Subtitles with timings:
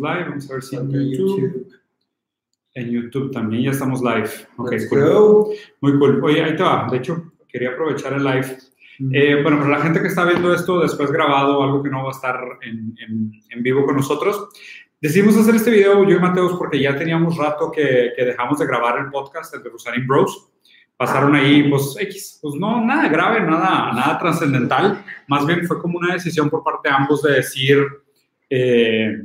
[0.00, 1.68] live, vamos a ver si en YouTube.
[2.74, 4.30] En YouTube también ya estamos live.
[4.56, 5.46] Ok, cool.
[5.80, 6.22] Muy cool.
[6.24, 6.86] Oye, ahí te va.
[6.90, 8.58] De hecho, quería aprovechar el live.
[9.00, 9.10] Mm.
[9.14, 12.10] Eh, bueno, para la gente que está viendo esto después grabado, algo que no va
[12.10, 14.48] a estar en, en- en vivo con nosotros,
[15.00, 18.66] decidimos hacer este video yo y Mateus porque ya teníamos rato que, que dejamos de
[18.66, 20.50] grabar el podcast el de Rosarín Bros.
[20.96, 25.04] Pasaron ahí, pues, X, pues no, nada grave, nada, nada trascendental.
[25.28, 27.78] Más bien fue como una decisión por parte de ambos de decir,
[28.50, 29.22] eh,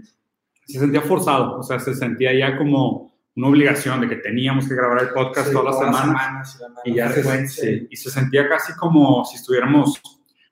[0.73, 4.75] se sentía forzado, o sea, se sentía ya como una obligación de que teníamos que
[4.75, 7.63] grabar el podcast Sí, toda la todas las semana semanas, la y ya frecuencia.
[7.63, 9.99] sí, y se sentía casi como si estuviéramos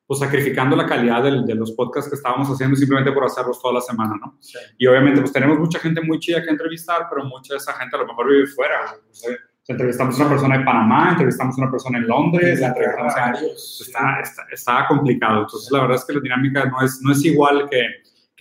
[0.07, 3.75] pues sacrificando la calidad del- de los podcasts que estábamos haciendo simplemente por hacerlos toda
[3.75, 4.35] la semana, ¿no?
[4.41, 4.57] Sí.
[4.77, 7.95] Y obviamente pues tenemos mucha gente muy chida que entrevistar, pero mucha de esa gente
[7.95, 8.77] a lo mejor vive fuera.
[8.87, 9.01] güey.
[9.09, 9.31] O sea,
[9.67, 13.19] entrevistamos a una persona en Panamá, entrevistamos a una persona en Londres, Sí, entrevistamos a...
[13.21, 13.83] varios.
[13.87, 15.41] Está, está, está complicado.
[15.43, 17.81] Entonces, la verdad es que la dinámica no es, no es igual que,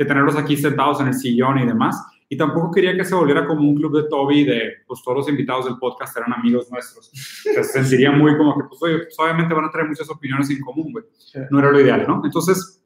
[0.00, 2.02] que tenerlos aquí sentados en el sillón y demás.
[2.26, 5.28] Y tampoco quería que se volviera como un club de Toby de, pues todos los
[5.28, 7.10] invitados del podcast eran amigos nuestros.
[7.12, 10.60] Se sentiría muy como que, pues, oye, pues, obviamente van a traer muchas opiniones en
[10.60, 11.04] común, güey.
[11.50, 12.22] No era lo ideal, ¿no?
[12.24, 12.82] Entonces,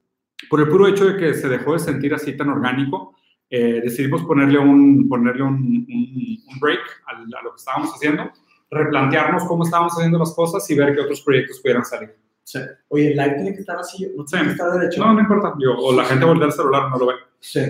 [0.50, 3.14] por el puro hecho de que se dejó de sentir así tan orgánico,
[3.48, 8.32] eh, decidimos ponerle un, ponerle un, un, un break al- a lo que estábamos haciendo,
[8.70, 12.16] replantearnos cómo estábamos haciendo las cosas y ver qué otros proyectos pudieran salir.
[12.44, 12.58] Sí.
[12.88, 14.48] Oye, el live tiene que estar así, no tiene Sí.
[14.50, 15.00] que estar derecho.
[15.04, 15.54] No, no importa.
[15.58, 17.14] Digo, o la gente voltea el celular, no lo ve.
[17.40, 17.60] Sí.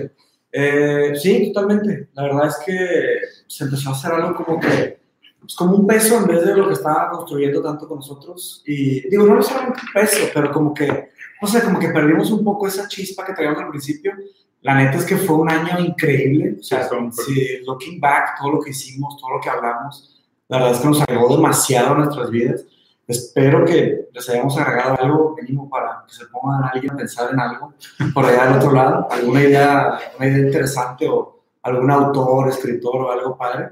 [0.51, 2.09] Eh, sí, totalmente.
[2.13, 4.99] La verdad es que se empezó a hacer algo como que,
[5.39, 8.63] pues como un peso en vez de lo que estaba construyendo tanto con nosotros.
[8.65, 11.09] Y digo, no necesariamente un peso, pero como que,
[11.41, 14.13] no sé, como que perdimos un poco esa chispa que traíamos al principio.
[14.61, 16.57] La neta es que fue un año increíble.
[16.59, 20.73] O sea, Sí, looking back, todo lo que hicimos, todo lo que hablamos, la verdad
[20.73, 22.65] es que nos agregó demasiado a nuestras vidas.
[23.07, 27.39] Espero que les hayamos agregado algo mínimo para que se pongan alguien a pensar en
[27.39, 27.73] algo
[28.13, 33.11] por allá del otro lado, alguna idea, una idea interesante o algún autor, escritor o
[33.11, 33.69] algo padre.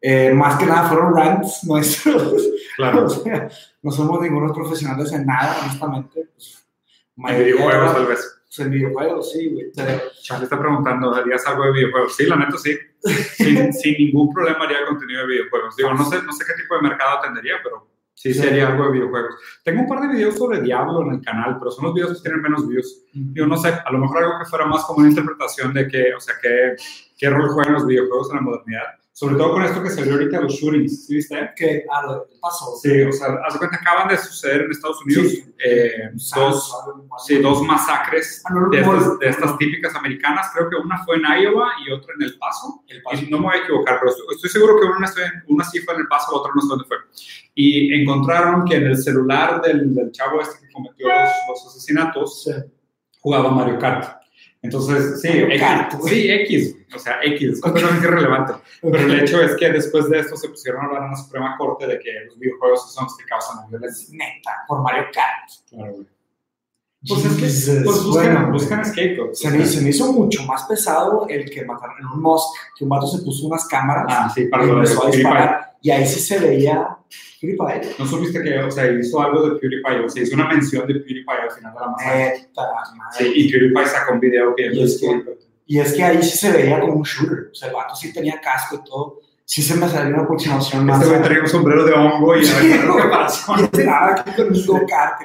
[0.00, 2.48] Eh, más que nada fueron rants nuestros.
[2.76, 3.06] Claro.
[3.06, 3.48] O sea,
[3.82, 6.28] no somos ningunos profesionales en nada, honestamente.
[6.34, 8.38] Pues, videojuegos, tal vez.
[8.44, 9.72] pues, en videojuegos, sí, güey.
[10.22, 12.14] Charlie está preguntando, ¿harías algo de videojuegos?
[12.14, 12.76] Sí, la neta sí.
[13.36, 15.76] Sin, sin ningún problema haría contenido de videojuegos.
[15.76, 17.86] Digo, no sé, no sé qué tipo de mercado tendría, pero
[18.16, 19.36] sí, sí haría algo de videojuegos.
[19.62, 22.22] Tengo un par de videos sobre Diablo en el canal, pero son los videos que
[22.22, 23.04] tienen menos views.
[23.12, 26.14] Digo, no sé, a lo mejor algo que fuera más como una interpretación de que,
[26.14, 26.74] o sea, qué,
[27.16, 29.05] qué rol juegan los videojuegos en la modernidad.
[29.18, 31.50] Sobre todo con esto que salió ahorita, los shootings, ¿sí viste?
[31.56, 32.76] que a lo pasó.
[32.82, 35.54] Sí, o sea, haz de cuenta, acaban de suceder en Estados Unidos Sí.
[35.64, 36.76] eh, dos,
[37.24, 40.50] sí, dos masacres Ah, de estas, de estas típicas americanas.
[40.54, 42.84] Creo que una fue en Iowa y otra en El Paso.
[42.88, 43.22] El paso.
[43.24, 45.10] Y no me voy a equivocar, pero estoy, estoy seguro que una,
[45.48, 46.96] una sí fue en El Paso, la otra no sé dónde fue.
[47.54, 52.42] Y encontraron que en el celular del, del chavo este que cometió los, los asesinatos
[52.44, 52.52] Sí.
[53.20, 54.25] jugaba Mario Kart.
[54.66, 55.66] Entonces, sí, X,
[56.04, 58.54] sí, X, o sea, X, es completamente irrelevante.
[58.82, 61.56] Pero el hecho es que después de esto se pusieron a hablar en la Suprema
[61.56, 64.08] Corte de que los videojuegos son los que causan la violencia.
[64.12, 65.68] Neta, por Mario Kart.
[65.68, 66.06] Claro, güey.
[67.08, 69.38] Pues es que pues buscan, bueno, buscan scapegoats.
[69.38, 72.84] Se me, se me hizo mucho más pesado el que mataron en un mosque, que
[72.84, 75.90] un vato se puso unas cámaras Ah, sí, para y de empezó a disparar, y
[75.90, 76.88] ahí sí se veía
[77.40, 77.94] PewDiePie.
[77.98, 80.04] ¿No supiste que, o sea, hizo algo de PewDiePie?
[80.04, 82.48] O sea, hizo una mención de PewDiePie al final de la madre.
[83.18, 84.66] Sí, y PewDiePie sacó un video que...
[84.72, 85.36] Y es que-
[85.68, 87.48] Y es que ahí sí se veía como un shooter.
[87.50, 89.20] O sea, el vato sí tenía casco y todo.
[89.44, 91.00] Sí se me salió una aproximación más.
[91.00, 92.80] Este güey traía un sombrero de hongo y a ver.
[92.80, 93.54] ¿qué pasó?
[93.58, 93.70] Y aquí
[94.66, 95.20] go-kart.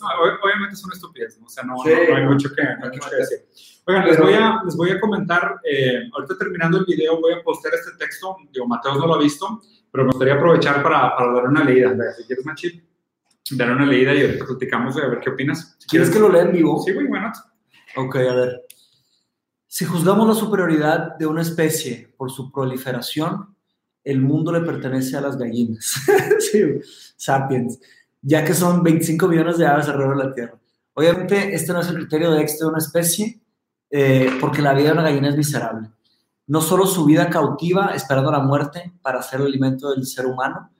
[0.00, 1.90] No, ob- obviamente es una estupidez, o sea, no, Sí.
[1.90, 3.38] no, no hay mucho que, no hay mucho que decir.
[3.86, 7.42] Oigan, les voy a, les voy a comentar, eh, ahorita terminando el video voy a
[7.42, 11.32] postear este texto, digo, Mateos no lo ha visto, pero me gustaría aprovechar para, para
[11.32, 11.94] dar una leída.
[12.16, 12.82] Si quieres, Machit,
[13.50, 15.76] dar una leída y ahorita platicamos, güey, a ver qué opinas.
[15.88, 16.82] ¿Quieres que lo lea en vivo?
[16.82, 17.30] Sí, güey, bueno.
[17.96, 18.62] Ok, a ver.
[19.66, 23.54] Si juzgamos la superioridad de una especie por su proliferación,
[24.02, 25.94] el mundo le pertenece a las gallinas.
[26.38, 26.62] sí,
[27.16, 27.80] sapiens.
[28.22, 30.58] Ya que son 25 millones de aves alrededor de la Tierra.
[30.94, 33.40] Obviamente, este no es el criterio de éxito de una especie,
[33.90, 35.90] eh, porque la vida de una gallina es miserable.
[36.46, 40.70] No solo su vida cautiva, esperando la muerte para ser el alimento del ser humano,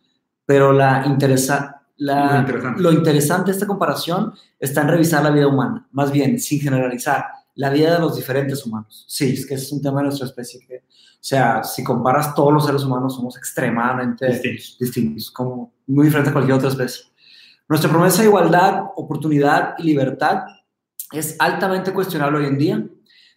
[0.45, 2.83] pero la interesa, la, Lo interesante.
[2.83, 7.25] lo interesante de esta comparación está en revisar la vida humana, más bien, sin generalizar,
[7.55, 9.05] la vida de los diferentes humanos.
[9.09, 12.53] Sí, es que es un tema de nuestra especie que, o sea, si comparas todos
[12.53, 14.77] los seres humanos, somos extremadamente Distintos.
[14.79, 17.07] distintos, como muy diferente a cualquier otra especie.
[17.69, 20.43] Nuestra promesa de igualdad, oportunidad y libertad
[21.13, 22.85] es altamente cuestionable hoy en día.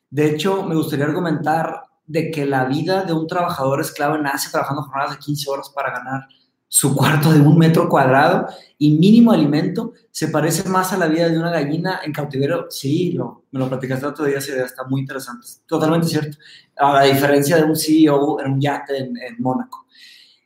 [0.10, 4.84] De hecho, me gustaría argumentar de que la vida de un trabajador esclavo Asia trabajando
[4.84, 6.22] jornadas de 15 horas para ganar
[6.70, 8.48] su cuarto de un metro cuadrado
[8.78, 12.68] y mínimo alimento, se parece más a la vida de una gallina en cautiverio.
[12.70, 15.48] Sí, lo, me lo platicaste otro día, se está muy interesante.
[15.66, 16.38] Totalmente cierto.
[16.78, 19.88] A la diferencia de un CEO en un yate en Mónaco.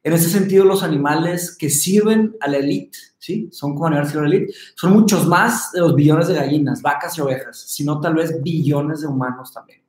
[0.04, 3.50] En ese sentido, los animales que sirven a la élite, ¿sí?
[3.52, 6.36] Son como animales que sirven a la élite, son muchos más de los billones de
[6.36, 9.82] gallinas, vacas y ovejas, sino tal vez billones de humanos también.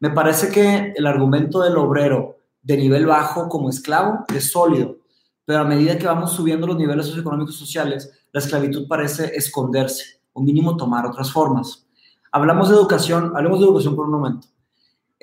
[0.00, 4.98] Me parece que el argumento del obrero de nivel bajo como esclavo es sólido,
[5.44, 10.20] pero a medida que vamos subiendo los niveles socioeconómicos y sociales, la esclavitud parece esconderse
[10.32, 11.86] o mínimo tomar otras formas.
[12.32, 14.48] Hablamos de educación, hablemos de educación por un momento.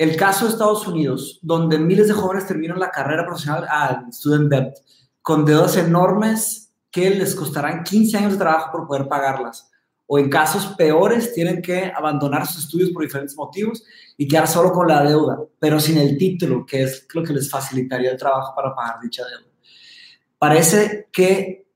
[0.02, 4.50] El caso de Estados Unidos, donde miles de jóvenes terminan la carrera profesional al student
[4.50, 4.74] debt
[5.22, 9.70] con deudas enormes que les costarán 15 años de trabajo por poder pagarlas.
[10.08, 13.84] O en casos peores, tienen que abandonar sus estudios por diferentes motivos
[14.18, 17.48] y quedar solo con la deuda, pero sin el título, que es lo que les
[17.48, 19.52] facilitaría el trabajo para pagar dicha deuda.
[20.40, 21.68] Parece que,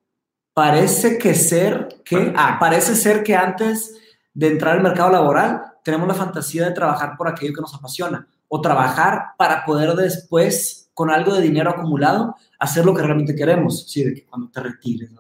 [0.52, 3.96] parece que ser que, ah, parece ser que antes
[4.34, 8.28] de entrar al mercado laboral, tenemos la fantasía de trabajar por aquello que nos apasiona
[8.48, 13.88] o trabajar para poder después, con algo de dinero acumulado, hacer lo que realmente queremos,
[13.88, 14.04] ¿sí?
[14.04, 15.12] de que cuando te retires.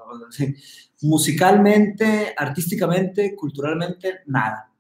[1.02, 4.72] Musicalmente, artísticamente, culturalmente, nada.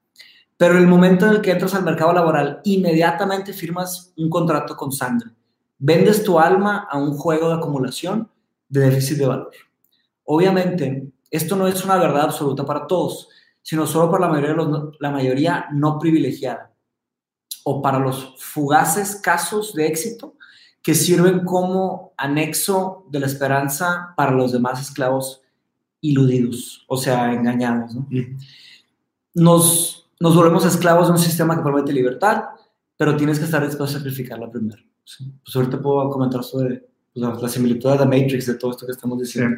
[0.57, 4.91] Pero el momento en el que entras al mercado laboral, inmediatamente firmas un contrato con
[4.91, 5.29] sangre.
[5.77, 8.27] Vendes tu alma a un juego de acumulación
[8.69, 9.51] de déficit de valor.
[10.23, 13.29] Obviamente, esto no es una verdad absoluta para todos
[13.65, 16.71] sino solo para la mayoría, de los, la mayoría no privilegiada
[17.63, 20.35] o para los fugaces casos de éxito
[20.83, 25.41] que sirven como anexo de la esperanza para los demás esclavos
[26.00, 27.97] iludidos, o sea, engañados.
[29.33, 32.44] Nos, nos volvemos esclavos de un sistema que promete libertad,
[32.95, 34.83] pero tienes que estar dispuesto a sacrificarla primero.
[35.44, 38.91] Pues ahorita puedo comentar sobre pues, la similitud de la Matrix, de todo esto que
[38.91, 39.57] estamos diciendo.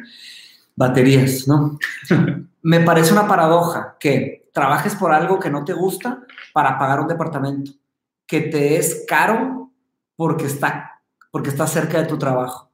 [0.78, 1.76] Baterías, ¿no?
[2.62, 6.22] me parece una paradoja que trabajes por algo que no te gusta
[6.52, 7.72] para pagar un departamento,
[8.24, 9.72] que te es caro
[10.14, 11.00] porque está,
[11.32, 12.70] porque está cerca de tu trabajo.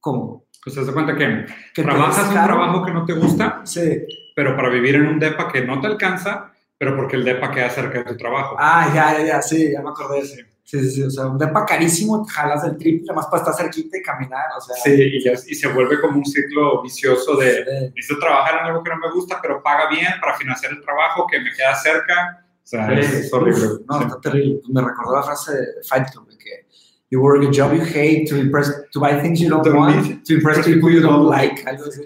[0.00, 0.46] ¿Cómo?
[0.64, 1.46] Pues te das cuenta que,
[1.80, 4.02] trabajas un trabajo que no te gusta, sí.
[4.34, 7.70] pero para vivir en un depa que no te alcanza, pero porque el depa queda
[7.70, 8.56] cerca de tu trabajo.
[8.58, 10.53] Ah, ya, ya, ya, sí, ya me acordé de eso.
[10.64, 13.54] Sí, sí, sí, o sea, un depa carísimo, te jalas del triple, además para estar
[13.54, 14.74] cerquita y caminar, o sea.
[14.76, 18.88] Sí, y, y se vuelve como un ciclo vicioso de, necesito trabajar en algo que
[18.88, 22.46] no me gusta, pero paga bien para financiar el trabajo que me queda cerca.
[22.64, 23.84] O sea, es, horrible.
[23.86, 24.62] no, está terrible.
[24.70, 26.66] Me recordó la frase de Fight Club, que
[27.10, 30.32] you work a job you hate to, impress, to buy things you don't, want, to
[30.32, 31.62] impress people you don't like.
[31.68, 32.00] Algo así.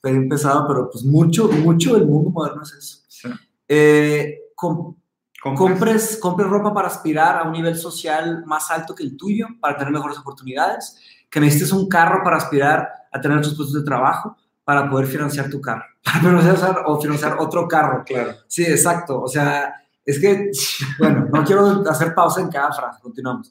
[0.00, 2.98] Pero empezado, pero pues mucho, mucho del mundo moderno es eso.
[3.06, 3.28] Sí.
[3.68, 4.96] Eh, con,
[5.42, 9.76] Compres, compres ropa para aspirar a un nivel social más alto que el tuyo, para
[9.76, 10.96] tener mejores oportunidades,
[11.28, 15.50] que necesites un carro para aspirar a tener tus puestos de trabajo, para poder financiar
[15.50, 18.04] tu carro, para financiar o financiar otro carro.
[18.06, 18.34] Claro.
[18.46, 19.20] Sí, exacto.
[19.20, 20.50] O sea, es que,
[20.98, 23.50] bueno, no quiero hacer pausa en cada frase, continuamos.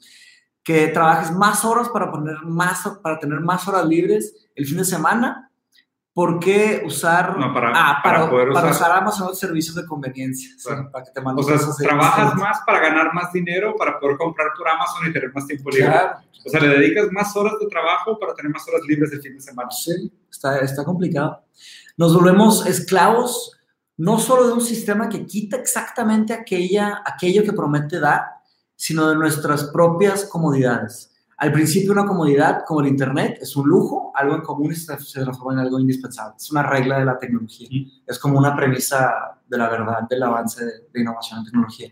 [0.63, 4.85] Que trabajes más horas para, poner más, para tener más horas libres el fin de
[4.85, 5.50] semana
[6.13, 10.51] ¿Por qué usar, no, para, ah, para, poder para usar, Amazon servicios de conveniencia?
[10.91, 14.65] para que te o sea, trabajas más para ganar más dinero, para poder comprar tu
[14.65, 15.85] Amazon y tener más tiempo libre.
[15.85, 16.17] Claro.
[16.45, 19.35] O sea, le dedicas más horas de trabajo para tener más horas libres el fin
[19.35, 19.71] de semana.
[19.71, 21.45] Sí, está, está complicado.
[21.95, 23.57] Nos volvemos esclavos
[23.97, 28.23] no solo de un sistema que quita exactamente aquella, aquello que promete dar,
[28.75, 31.10] sino de nuestras propias comodidades.
[31.41, 35.53] Al principio una comodidad como el Internet es un lujo, algo en común se, transforma
[35.53, 36.35] en algo indispensable.
[36.37, 37.67] Es una regla de la tecnología.
[38.05, 39.11] Es como una premisa
[39.47, 41.89] de la verdad del avance de, innovación en tecnología.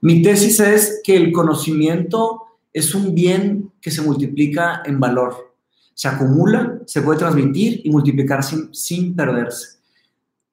[0.00, 5.54] Mi tesis es que el conocimiento es un bien que se multiplica en valor.
[5.92, 9.80] Se acumula, se puede transmitir y multiplicar sin, sin perderse.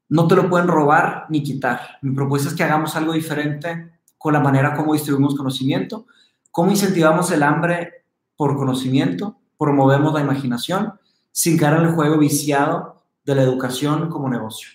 [0.10, 1.80] No te lo pueden robar ni quitar.
[2.02, 6.08] Mi propuesta es que hagamos algo diferente con la manera como distribuimos conocimiento,
[6.52, 7.97] cómo incentivamos el hambre
[8.38, 10.94] por conocimiento, promovemos la imaginación
[11.32, 14.70] sin caer en el juego viciado de la educación como negocio.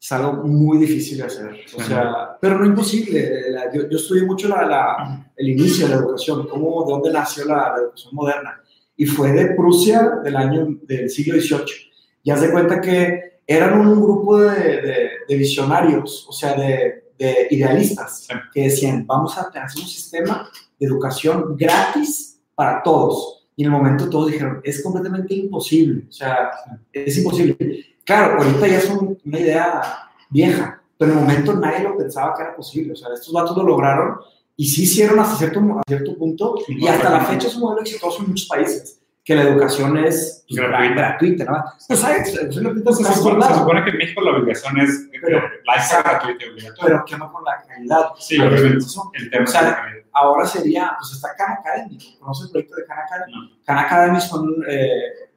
[0.00, 3.44] Es algo muy difícil de hacer, o sea, pero no imposible.
[3.72, 7.74] Yo, yo estudié mucho la, el inicio de la educación, cómo, de dónde nació la,
[7.78, 8.60] educación moderna.
[8.96, 11.92] Y fue de Prusia del año del siglo XVIII.
[12.24, 18.26] Ya se cuenta que eran un grupo de, de, visionarios, o sea, de, de idealistas,
[18.52, 22.31] que decían, vamos a hacer un sistema de educación gratis
[22.62, 23.44] para todos.
[23.56, 26.50] Y en el momento todos dijeron, es completamente imposible, o sea,
[26.92, 27.56] es imposible.
[28.04, 29.82] Claro, ahorita ya es una idea
[30.30, 33.56] vieja, pero en el momento nadie lo pensaba que era posible, o sea, estos datos
[33.56, 34.16] lo lograron
[34.56, 37.82] y sí hicieron hasta cierto, a cierto punto y hasta la fecha es un modelo
[37.82, 39.01] exitoso en muchos países.
[39.24, 40.94] Que la educación es pues, Gratuita.
[40.94, 41.64] gratuita, ¿no?
[41.86, 42.28] Pues, ¿sabes?
[42.28, 46.44] Es gratuita en Se se supone que en México la obligación es Pero- laica, gratuita
[46.44, 46.84] y obligatoria.
[46.86, 48.06] Pero ¿qué no con la calidad?
[48.18, 48.84] Sí, obviamente.
[49.14, 50.04] El tema o sea, es la calidad.
[50.12, 53.32] ahora sería, pues está Khan Academy, ¿conoces el proyecto de Khan Academy?
[53.32, 53.50] No.
[53.64, 54.90] Khan Academy son, eh,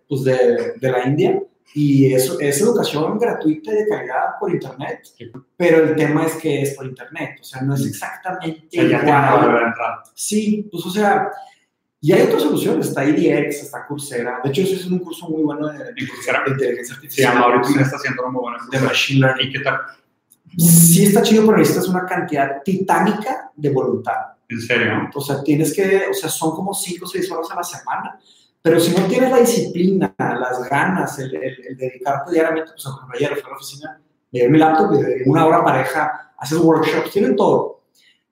[0.10, 1.40] pues, de, de la India
[1.76, 5.30] y eso es educación gratuita y de calidad por internet, Sí.
[5.58, 9.02] pero el tema es que es por internet, o sea, no es exactamente O sea,
[9.04, 9.74] ya igual.
[10.14, 11.30] Sí, pues o sea,
[12.08, 15.42] y hay otras soluciones, está IDX, está Coursera, de hecho eso es un curso muy
[15.44, 16.44] bueno de, ¿En Coursera?
[16.46, 19.50] de inteligencia Sí, artificial, ahorita me está haciendo muy buena de machine learning.
[19.50, 19.78] ¿Y qué tal?
[20.58, 24.14] Sí está chido, pero necesitas una cantidad titánica de voluntad.
[24.48, 25.10] ¿En serio?
[25.14, 28.20] O sea, tienes que, o sea, son como 5 o 6 horas a la semana.
[28.62, 33.14] Pero si no tienes la disciplina, las ganas, el, el- el dedicarte diariamente, pues como
[33.14, 36.58] ayer fui a la oficina, me llevé mi laptop y de una hora pareja, haces
[36.60, 37.84] workshops, tienen todo.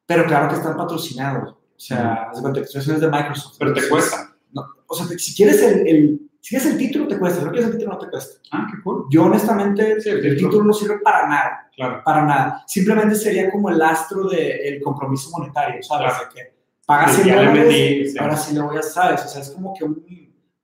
[0.06, 1.56] Pero claro que están patrocinados.
[1.84, 3.56] O sea, haz de cuenta que estoy haciendo es de Microsoft.
[3.60, 4.36] Pero te cuesta.
[4.54, 7.40] no, o sea, si quieres el, el- si quieres el título, te cuesta.
[7.40, 8.40] Si no quieres el título, no te cuesta.
[8.52, 9.06] Ah, qué cool.
[9.10, 10.64] Yo, honestamente, Sí, el el título.
[10.66, 12.02] no sirve para nada Claro.
[12.06, 12.64] para nada.
[12.68, 16.12] Simplemente sería como el astro del compromiso monetario, ¿sabes?
[16.14, 16.30] Claro.
[16.30, 16.54] De que
[16.86, 19.24] pagas Sí, 100 ya le dólares, ahora sí le voy a, ¿sabes?
[19.26, 20.06] O sea, es como que un,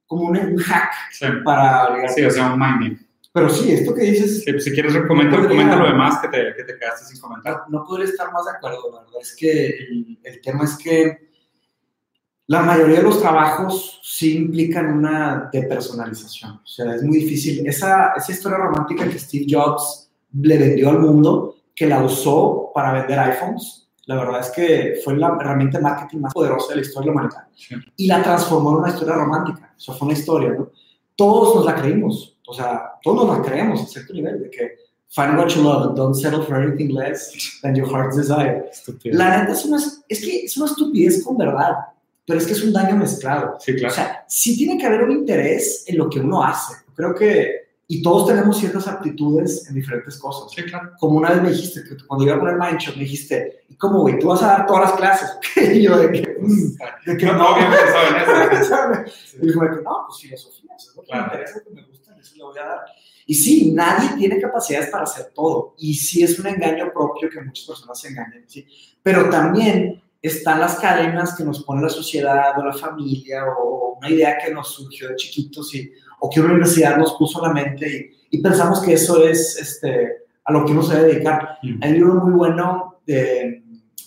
[0.06, 1.26] como un, hack Sí.
[1.46, 2.08] para...
[2.10, 2.98] Sí, o sea, un mining.
[3.32, 6.54] Pero sí, esto que dices, Sí, si quieres, comenta, Podría- comenta lo demás que te,
[6.56, 7.64] que te quedaste sin comentar.
[7.70, 9.20] no, no podría estar más de acuerdo, la verdad.
[9.22, 11.30] Es que el, el tema es que
[12.48, 16.54] la mayoría de los trabajos sí implican una depersonalización.
[16.64, 17.68] O sea, es muy difícil.
[17.68, 22.92] Esa, esa historia romántica que Steve Jobs le vendió al mundo, que la usó para
[22.94, 26.82] vender iPhones, la verdad es que fue la herramienta de marketing más poderosa de la
[26.82, 27.48] historia de la humanidad.
[27.56, 27.76] Sí.
[27.98, 29.72] Y la transformó en una historia romántica.
[29.78, 30.72] Eso fue una historia, ¿no?
[31.16, 32.39] Todos nos la creímos.
[32.50, 34.76] O sea, todos nos la creemos a cierto nivel, de que
[35.10, 38.66] find what you love and don't settle for anything less than your heart's desire.
[38.72, 39.18] Estúpido.
[39.18, 41.74] La neta es una, es que es una estupidez con verdad,
[42.26, 43.58] pero es que es un daño mezclado.
[43.60, 43.94] Sí, O claro.
[43.94, 46.74] sea, sí tiene que haber un interés en lo que uno hace.
[46.96, 50.52] Creo que, y todos tenemos ciertas aptitudes en diferentes cosas.
[50.52, 50.92] Sí, claro.
[51.00, 54.02] Como una vez me dijiste, que cuando iba a poner Mindshot, me dijiste, ¿y cómo,
[54.02, 54.20] güey?
[54.20, 55.30] ¿Tú vas a dar todas las clases?
[55.76, 56.78] y yo de que, mm,
[57.08, 57.40] de que No, no.
[57.40, 57.70] no había
[58.50, 59.16] pensado en eso.
[59.42, 61.22] Y dijo de que no, pues filosofía, eso es lo que Claro.
[61.26, 62.80] me interesa, que me gusta, eso le voy a dar.
[63.26, 65.76] Y sí, nadie tiene capacidades para hacer todo.
[65.78, 68.66] Y sí es un engaño propio que muchas personas se engañan, ¿sí?
[69.04, 74.10] Pero también están las cadenas que nos pone la sociedad o la familia o una
[74.10, 77.54] idea que nos surgió de chiquitos y, o que una universidad nos puso en la
[77.64, 81.60] mente y, y pensamos que eso es este, a lo que uno se debe dedicar.
[81.62, 81.80] Mm.
[81.84, 83.64] Hay un libro muy bueno de-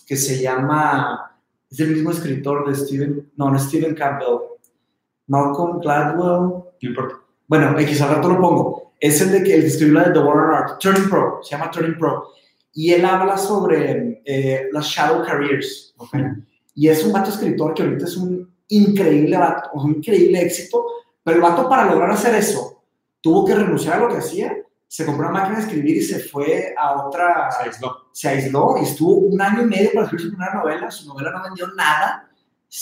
[0.06, 1.38] que se llama,
[1.70, 4.38] es del mismo escritor de Steven, no, no Steven Campbell,
[5.28, 7.14] Malcolm Gladwell, No importa.
[7.52, 10.12] Bueno, X al rato lo pongo, es el de que el que escribió la de
[10.14, 12.28] The War on Art, Turning Pro, se llama Turning Pro,
[12.72, 16.16] y él habla sobre eh, las shadow careers, ¿ok?
[16.76, 20.82] y es un vato escritor que ahorita es un increíble vato, un increíble éxito,
[21.22, 22.82] pero el vato para lograr hacer eso,
[23.20, 24.56] tuvo que renunciar a lo que hacía,
[24.88, 27.96] se compró una máquina de escribir y se fue a otra, Se aisló.
[28.12, 31.32] se aisló y estuvo un año y medio para escribir su primera novela, su novela
[31.32, 32.30] no vendió nada,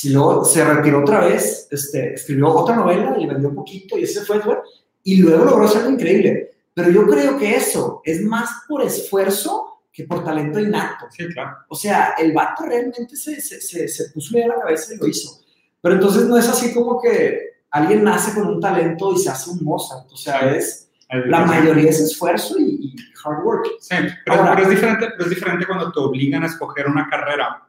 [0.03, 4.05] y luego se retiró otra vez, este, escribió otra novela y vendió un poquito y
[4.05, 4.59] ese fue, fue,
[5.03, 6.51] y luego logró hacer algo increíble.
[6.73, 11.07] Pero yo creo que eso es más por esfuerzo que por talento innato.
[11.11, 11.57] Sí, claro.
[11.69, 14.95] O sea, el vato realmente se, se, se, se puso una idea en la cabeza
[14.95, 15.41] y lo hizo.
[15.83, 19.51] Pero entonces no es así como que alguien nace con un talento y se hace
[19.51, 20.07] un Mozart.
[20.13, 20.89] O sea, es,
[21.27, 23.67] la mayoría es esfuerzo y, y hard work.
[23.81, 27.09] Sí, pero, Ahora- pero es, diferente, pero es diferente cuando te obligan a escoger una
[27.09, 27.67] carrera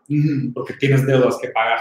[0.53, 1.79] porque tienes deudas que pagar.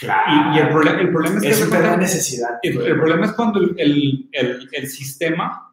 [0.00, 2.48] Y, y el, prole- el problema es que es de cuenta- necesidad.
[2.62, 5.72] el, el problema es cuando el, el, sistema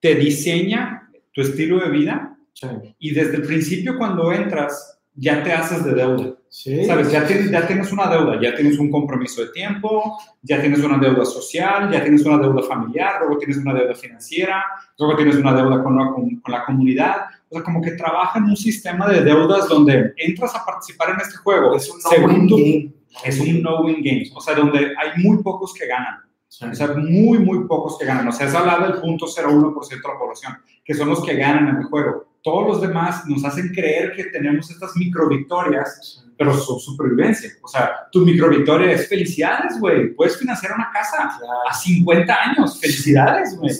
[0.00, 2.66] te diseña tu estilo de vida Sí.
[2.98, 6.34] y desde el principio cuando entras ya te haces de deuda.
[6.48, 6.84] Sí.
[6.84, 7.10] ¿Sabes?
[7.10, 10.98] Ya tienes, ya tienes una deuda, ya tienes un compromiso de tiempo, ya tienes una
[10.98, 14.64] deuda social, ya tienes una deuda familiar, luego tienes una deuda financiera,
[14.98, 17.16] luego tienes una deuda con la, con, con la comunidad.
[17.48, 21.20] O sea, como que trabaja en un sistema de deudas donde entras a participar en
[21.20, 21.76] este juego.
[21.76, 22.92] Es un según tu- game.
[23.24, 26.20] Es un no-win game, o sea, donde hay muy pocos que ganan.
[26.48, 26.64] Sí.
[26.64, 28.26] O sea, muy, muy pocos que ganan.
[28.26, 31.68] O sea, es hablar del punto 0,1% de la población, que son los que ganan
[31.68, 32.26] en el juego.
[32.42, 37.50] Todos los demás nos hacen creer que tenemos estas micro victorias, pero son supervivencia.
[37.62, 40.14] O sea, tu micro victoria es felicidades, güey.
[40.14, 41.38] Puedes financiar una casa
[41.68, 42.80] a 50 años.
[42.80, 43.72] Felicidades, güey.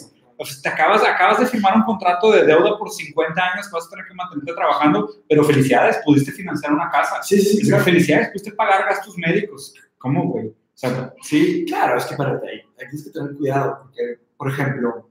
[0.62, 4.06] Te acabas, acabas de firmar un contrato de deuda por 50 años, vas a tener
[4.06, 7.22] que mantenerte trabajando, pero felicidades, pudiste financiar una casa.
[7.22, 7.84] Sí, sí, claro.
[7.84, 9.74] felicidades, pudiste pagar gastos médicos.
[9.98, 10.48] ¿Cómo, güey?
[10.48, 14.48] O sea, sí, Claro, es que espérate, ahí ahí tienes que tener cuidado, porque, por
[14.48, 15.10] ejemplo,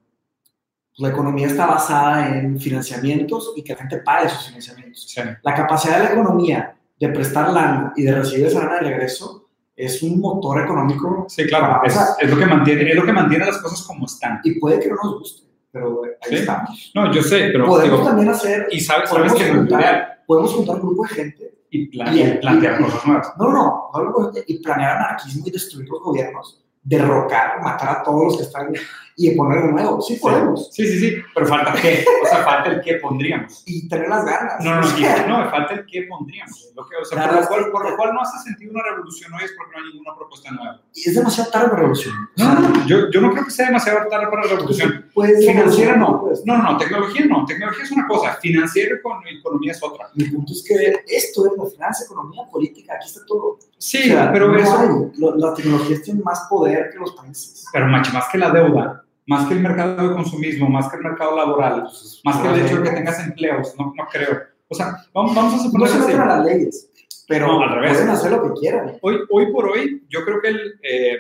[0.98, 5.08] la economía está basada en financiamientos y que la gente pague esos financiamientos.
[5.08, 5.22] sí.
[5.44, 9.49] La capacidad de la economía de prestar lana y de recibir esa lana de regreso
[9.80, 11.26] es un motor económico.
[11.30, 14.42] Sí, claro, es, es, lo que mantiene, es lo que mantiene las cosas como están.
[14.44, 16.92] Y puede que no nos guste, pero ahí estamos.
[16.94, 17.66] No, yo sé, pero...
[17.66, 18.68] Podemos también hacer...
[18.72, 21.56] Y sabes, sabes que juntar, Podemos juntar un grupo de gente...
[21.72, 23.32] Y, planear, plantear cosas nuevas.
[23.38, 28.38] No, no, no, y planear anarquismo y destruir los gobiernos derrocar, matar a todos los
[28.38, 28.74] que están
[29.22, 30.02] y poner de nuevo.
[30.02, 30.70] Sí, podemos.
[30.72, 32.06] Sí, sí, sí, pero falta qué.
[32.24, 33.64] O sea, falta el qué pondríamos.
[33.66, 34.64] Y tener las ganas.
[34.64, 36.72] No, no, no, no falta el qué pondríamos.
[36.74, 39.34] Lo que, o sea, por, lo cual, por, lo cual, no hace sentido una revolución
[39.34, 40.82] hoy es porque no hay ninguna propuesta nueva.
[40.94, 42.16] Y es demasiado tarde para revolución.
[42.38, 45.06] No, no, no, yo, yo no creo que sea demasiado tarde para la revolución.
[45.14, 46.22] Pues, Financiera no.
[46.22, 46.46] Pues.
[46.46, 47.46] No, no, tecnología no.
[47.46, 50.10] Tecnología es una cosa, financiera con economía es otra.
[50.16, 53.60] Mi punto es que esto es la financia, economía, política, aquí está todo.
[53.78, 54.78] Sí, pero eso...
[54.78, 54.88] Hay.
[55.18, 57.66] La, tecnología tiene más poder que los países.
[57.74, 61.04] Pero más, más que la deuda, más que el mercado de consumismo, más que el
[61.04, 61.88] mercado laboral,
[62.24, 64.40] más que el hecho de que tengas empleos, no, no creo.
[64.68, 65.88] O sea, vamos, vamos a suponer...
[65.88, 66.90] No se las leyes,
[67.28, 67.92] pero no, al revés.
[67.92, 68.98] pueden hacer lo que quieran.
[69.04, 71.18] Hoy, hoy por hoy, yo creo que el, eh,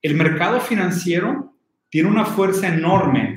[0.00, 1.52] el mercado financiero
[1.90, 3.34] tiene una fuerza enorme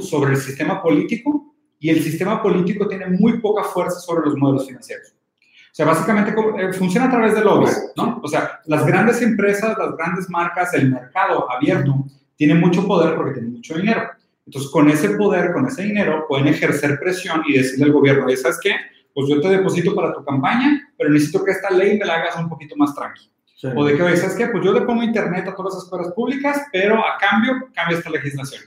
[0.00, 4.66] sobre el sistema político y el sistema político tiene muy poca fuerza sobre los modelos
[4.66, 5.14] financieros.
[5.40, 8.20] O sea, básicamente eh, funciona a través de lobbies, ¿no?
[8.24, 12.04] O sea, las grandes empresas, las grandes marcas, el mercado abierto
[12.42, 14.02] tiene mucho poder porque tiene mucho dinero.
[14.44, 18.58] Entonces, con ese poder, con ese dinero, pueden ejercer presión y decirle al gobierno, ¿sabes
[18.60, 18.74] qué?
[19.14, 22.36] Pues yo te deposito para tu campaña, pero necesito que esta ley me la hagas
[22.38, 23.30] un poquito más tranquila.
[23.76, 24.48] O de que, ¿sabes qué?
[24.48, 28.10] Pues yo le pongo internet a todas las escuelas públicas, pero a cambio cambia esta
[28.10, 28.64] legislación.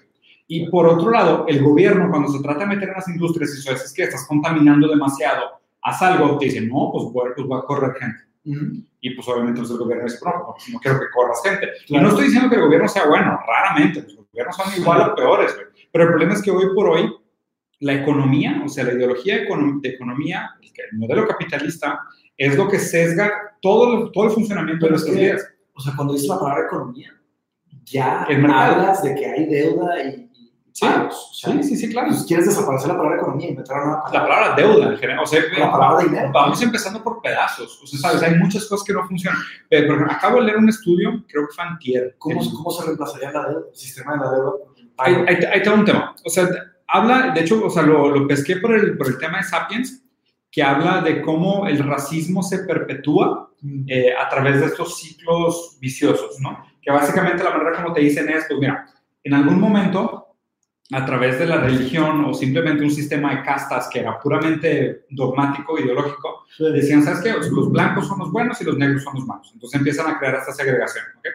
[0.47, 3.59] Y por otro lado, el gobierno, cuando se trata de meter en las industrias y
[3.59, 7.63] eso es que estás contaminando demasiado, haz algo, te dice, no, pues, pues va a
[7.63, 8.23] correr gente.
[8.45, 11.69] Y pues obviamente pues, el gobierno dice, no, no quiero que corras gente.
[11.87, 15.09] Y no estoy diciendo que el gobierno sea bueno, raramente, pues, los gobiernos son igual
[15.09, 15.55] o peores,
[15.91, 17.11] pero el problema es que hoy por hoy
[17.79, 22.01] la economía, o sea, la ideología de economía, el modelo capitalista,
[22.37, 25.47] es lo que sesga todo todo el funcionamiento de nuestros días.
[25.73, 27.15] O sea, cuando dices la palabra economía,
[27.83, 30.24] ya hablas de que hay deuda y
[30.75, 30.85] Sí,
[31.31, 32.11] sí, sí, sí, claro.
[32.11, 34.11] Si quieres desaparecer la palabra economía y meter una palabra.
[34.11, 35.23] La palabra deuda en general.
[35.23, 36.31] O sea, la palabra dinero.
[36.33, 37.79] Vamos empezando por pedazos.
[37.81, 39.39] O sea, sabes, hay muchas cosas que no funcionan.
[39.69, 42.15] Pero, acabo de leer un estudio, creo que fue antier.
[42.17, 44.51] ¿Cómo, ¿Cómo se reemplazaría la deuda, el sistema de la deuda?
[44.97, 46.13] Hay, hay, hay, todo un tema.
[46.25, 46.45] O sea,
[46.87, 50.03] habla, de hecho, o sea, lo, lo pesqué por el, por el tema de Sapiens,
[50.51, 53.85] que habla de cómo el racismo se perpetúa mm.
[53.87, 56.65] eh, a través de estos ciclos viciosos, ¿no?
[56.81, 58.85] Que básicamente la manera como te dicen es, pues mira,
[59.23, 60.34] en algún momento
[60.91, 65.79] a través de la religión o simplemente un sistema de castas que era puramente dogmático,
[65.79, 67.33] ideológico, decían, ¿sabes qué?
[67.33, 69.49] Los blancos son los buenos y los negros son los malos.
[69.53, 71.05] Entonces empiezan a crear esta segregación.
[71.17, 71.31] ¿okay?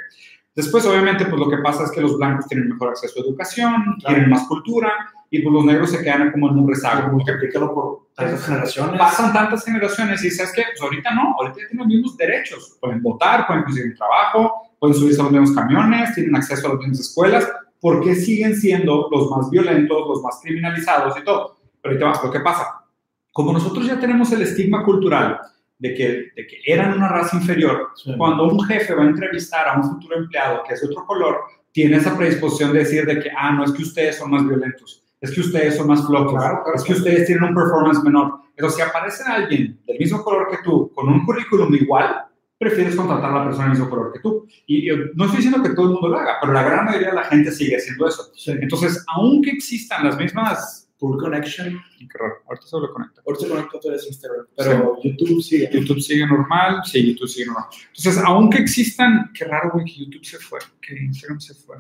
[0.55, 3.97] Después, obviamente, pues lo que pasa es que los blancos tienen mejor acceso a educación,
[4.05, 4.93] tienen más cultura,
[5.31, 7.13] y pues los negros se quedan como en un rezago.
[7.13, 8.99] Multiplícalo por tantas generaciones.
[8.99, 10.65] Pasan tantas generaciones y ¿sabes qué?
[10.71, 12.77] Pues ahorita no, ahorita tienen los mismos derechos.
[12.81, 16.79] Pueden votar, pueden conseguir trabajo, pueden subirse a los mismos camiones, tienen acceso a las
[16.81, 17.49] mismas escuelas,
[17.81, 21.57] ¿por qué siguen siendo los más violentos, los más criminalizados y todo?
[21.81, 22.85] Pero ahorita vas, lo que pasa,
[23.33, 25.41] como nosotros ya tenemos el estigma cultural
[25.79, 27.89] de que, de que eran una raza inferior,
[28.19, 31.39] cuando un jefe va a entrevistar a un futuro empleado que es de otro color,
[31.73, 35.03] tiene esa predisposición de decir de que, ah, no, es que ustedes son más violentos,
[35.21, 36.43] es que ustedes son más flojos,
[36.75, 38.41] es que ustedes tienen un performance menor.
[38.57, 42.27] Pero si aparece alguien del mismo color que tú, con un currículum igual,
[42.61, 44.47] prefieres contratar a la persona del mismo color que tú.
[44.67, 47.09] Y yo no estoy diciendo que todo el mundo lo haga, pero la gran mayoría
[47.09, 48.31] de la gente sigue haciendo eso.
[48.47, 50.87] Entonces, aunque existan las mismas...
[51.01, 51.81] Pull connection.
[51.99, 53.23] Qué raro, ahorita se lo conecta.
[53.27, 55.71] Ahorita se conecta todo Instagram, pero YouTube sigue.
[55.73, 57.65] YouTube sigue normal, sí, YouTube sigue normal.
[57.97, 59.31] Entonces, aunque existan...
[59.33, 61.79] Qué raro, güey, que YouTube se fue, que Instagram se fue.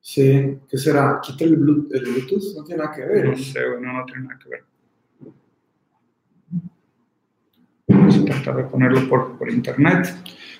[0.00, 1.20] Sí, ¿qué será?
[1.22, 2.56] ¿Quita el Bluetooth?
[2.56, 3.28] No tiene nada que ver.
[3.28, 4.64] No sé, güey, no, no tiene nada que ver.
[7.90, 10.14] Vamos a tratar de ponerlo por, por internet.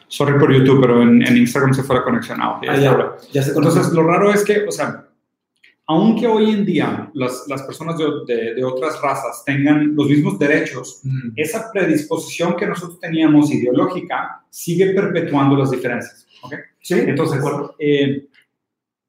[0.09, 2.39] Sorry por YouTube, pero en, en Instagram se fue la conexión.
[2.43, 5.07] Ah, ya, ya, ya se Entonces, lo raro es que, o sea,
[5.87, 11.01] aunque hoy en día las, las personas de, de, otras razas tengan los mismos derechos,
[11.03, 11.33] mm.
[11.35, 16.29] esa predisposición que nosotros teníamos ideológica sigue perpetuando las diferencias.
[16.43, 16.59] ¿okay?
[16.81, 17.43] Sí, entonces,
[17.81, 18.29] eh,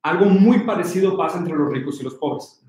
[0.01, 2.60] algo muy parecido pasa entre los ricos y los pobres.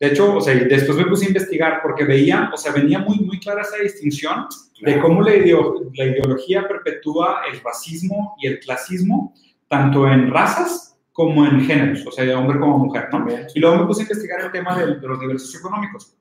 [0.00, 3.18] De hecho, o sea, después me puse a investigar porque veía, o sea, venía muy,
[3.20, 4.46] muy clara esa distinción
[4.80, 9.34] de cómo la, la ideología perpetúa el racismo y el clasismo,
[9.68, 13.26] tanto en razas como en géneros, o sea, de hombre como mujer, ¿no?
[13.54, 16.16] Y luego me puse a investigar el tema de, de los niveles socioeconómicos.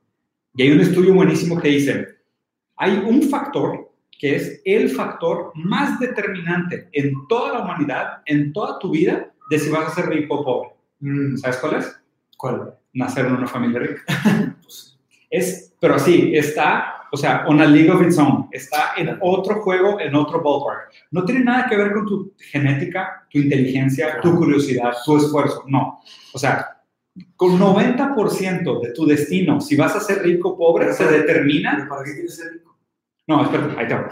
[0.53, 2.07] Y hay un estudio buenísimo que dice,
[2.75, 8.77] hay un factor que es el factor más determinante en toda la humanidad, en toda
[8.77, 10.69] tu vida, de si vas a ser rico o pobre.
[10.99, 11.37] Mm.
[11.37, 12.01] ¿Sabes cuál es?
[12.37, 12.77] ¿Cuál?
[12.93, 14.03] Nacer en una familia rica.
[15.29, 19.99] es, pero sí, está o sea, una league of its own, está en otro juego,
[19.99, 20.91] en otro ballpark.
[21.11, 25.99] No tiene nada que ver con tu genética, tu inteligencia, tu curiosidad, tu esfuerzo, no.
[26.33, 26.81] O sea,
[27.35, 31.85] con 90% de tu destino, si vas a ser rico o pobre, se determina.
[31.89, 32.77] ¿Para qué quieres ser rico?
[33.27, 34.09] No, espérate, ahí te va.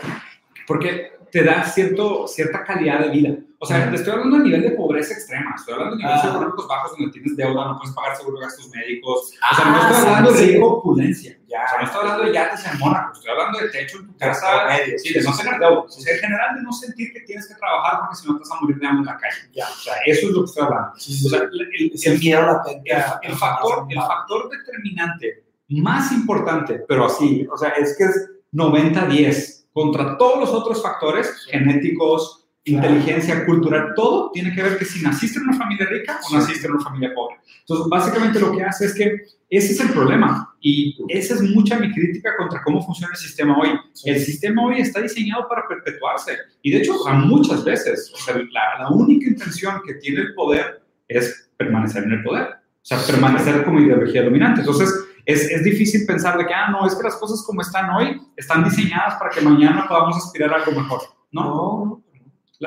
[0.67, 3.37] Porque te da cierto, cierta calidad de vida.
[3.61, 6.29] O sea, te estoy hablando a nivel de pobreza extrema, estoy hablando de niveles Ah.
[6.29, 9.19] económicos bajos donde tienes deuda, no puedes pagar seguro de gastos médicos.
[9.19, 10.47] o sea, Ah, no estoy hablando sí.
[10.53, 11.37] de opulencia.
[11.47, 11.63] Ya.
[11.65, 14.17] O sea, no estoy hablando de yates en Mónaco, estoy hablando de techo en tu
[14.17, 15.79] casa, promedio, sí, de no tener deuda.
[15.81, 18.39] O sea, en general de no sentir que tienes que trabajar porque si no te
[18.39, 19.41] vas a morir de hambre en la calle.
[19.53, 19.65] Ya.
[19.67, 20.91] O sea, eso es lo que estoy hablando.
[20.93, 22.91] O sea, el, el miedo latente.
[22.91, 28.29] el, el factor, el factor determinante más importante, pero así, o sea, es que es
[28.53, 35.01] 90-10 contra todos los otros factores genéticos, inteligencia, cultural, todo tiene que ver que si
[35.01, 37.37] naciste en una familia rica o naciste en una familia pobre.
[37.61, 41.79] Entonces, básicamente lo que hace es que ese es el problema y esa es mucha
[41.79, 43.69] mi crítica contra cómo funciona el sistema hoy.
[44.05, 48.35] El sistema hoy está diseñado para perpetuarse y de hecho, sea, muchas veces, o sea,
[48.35, 52.99] la, la única intención que tiene el poder es permanecer en el poder, o sea,
[53.05, 54.61] permanecer como ideología dominante.
[54.61, 54.93] Entonces,
[55.25, 58.21] es, es difícil pensar de que, ah, no, es que las cosas como están hoy
[58.35, 61.01] están diseñadas para que mañana podamos aspirar a algo mejor.
[61.31, 62.03] No,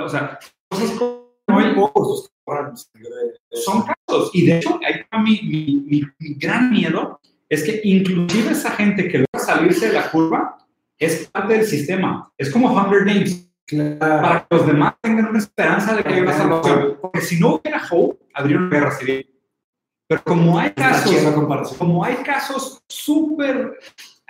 [0.00, 0.38] o sea,
[0.70, 1.22] cosas como
[1.58, 1.74] de-
[3.50, 4.30] son casos.
[4.32, 9.18] Y de hecho, ahí mi, mi, mi- gran miedo es que inclusive esa gente que
[9.18, 10.58] logra salirse de la curva
[10.98, 12.32] es parte del sistema.
[12.38, 13.98] Es como Hunger Games, Claro.
[13.98, 16.98] para que los demás tengan una esperanza de que hay una salvación.
[17.00, 19.28] Porque si no hubiera hope, habría una guerra civil.
[20.08, 21.14] Pero como hay casos,
[21.78, 23.78] como hay casos súper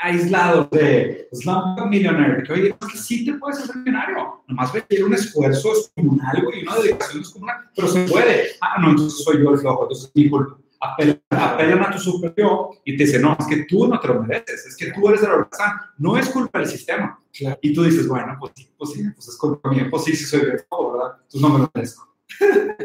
[0.02, 4.72] aislados de Slumdog Millionaire, de que oye, es que sí te puedes hacer millonario, nomás
[4.72, 8.48] requiere un esfuerzo descomunal y una dedicación descomunal, pero se puede.
[8.60, 10.58] Ah, no, entonces soy yo el flojo, entonces es mi culpa.
[10.80, 14.20] Apelan, apelan a tu superior y te dicen, no, es que tú no te lo
[14.20, 17.20] mereces, es que tú eres el holgazán, no es culpa del sistema.
[17.32, 17.58] Claro.
[17.62, 20.24] Y tú dices, bueno, pues sí, pues sí, pues es culpa mía, pues sí, sí
[20.24, 21.12] soy el flojo, ¿verdad?
[21.18, 22.12] Entonces no me lo merezco.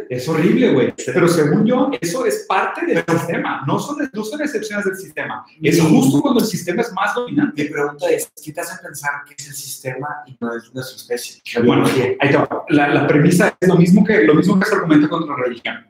[0.09, 0.93] Es horrible, güey.
[1.05, 3.63] Pero según yo, eso es parte del sistema.
[3.67, 5.45] No son, no son excepciones del sistema.
[5.61, 7.63] Es justo cuando el sistema es más dominante.
[7.63, 10.95] Mi pregunta es, ¿qué te hace pensar que es el sistema y no es nuestra
[10.95, 11.41] especie?
[11.63, 12.65] Bueno, ahí te va.
[12.69, 15.87] La, la premisa es lo mismo, que, lo mismo que se argumenta contra la religión.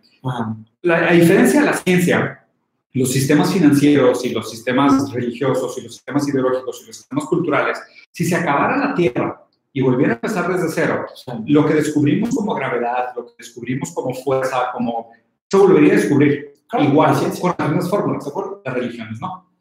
[0.82, 2.48] La, a diferencia de la ciencia,
[2.94, 7.80] los sistemas financieros y los sistemas religiosos y los sistemas ideológicos y los sistemas culturales,
[8.12, 9.47] si se acabara la Tierra
[9.78, 11.06] y volviera a empezar desde cero,
[11.46, 15.12] lo que descubrimos como gravedad, lo que descubrimos como fuerza, como
[15.48, 18.62] se volvería a descubrir Claro, igual, la con las mismas fórmulas, ¿de acuerdo?
[18.66, 19.54] Las religiones, ¿no?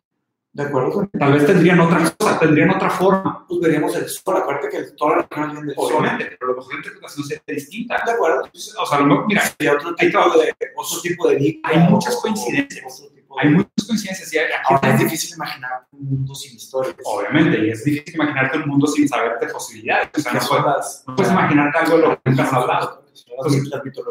[0.54, 4.70] De acuerdo Tal vez tendrían otra cosa, tendrían otra forma, pues veríamos el sol, acuérdate
[4.70, 5.96] que toda la religión viene del sol.
[5.98, 8.02] obviamente, pero a lo mejor la interpretación sería distinta.
[8.06, 8.42] De acuerdo.
[8.54, 12.16] O sea, a lo mejor, mira, Hay otro tipo de, otro tipo de Hay muchas
[12.16, 13.02] coincidencias.
[13.38, 16.96] Hay muchas coincidencias y Ahora es difícil imaginar un mundo sin historias.
[17.04, 20.08] Obviamente, y es difícil imaginarte un mundo sin saber de posibilidades.
[20.16, 23.04] O sea, no, puedes, no puedes imaginarte algo de lo que nunca has hablado.
[23.38, 23.62] Entonces.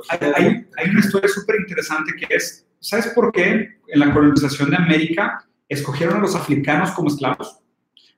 [0.09, 4.69] Hay, hay- hay una historia súper interesante que es, ¿sabes por qué en la colonización
[4.69, 7.59] de América escogieron a los africanos como esclavos?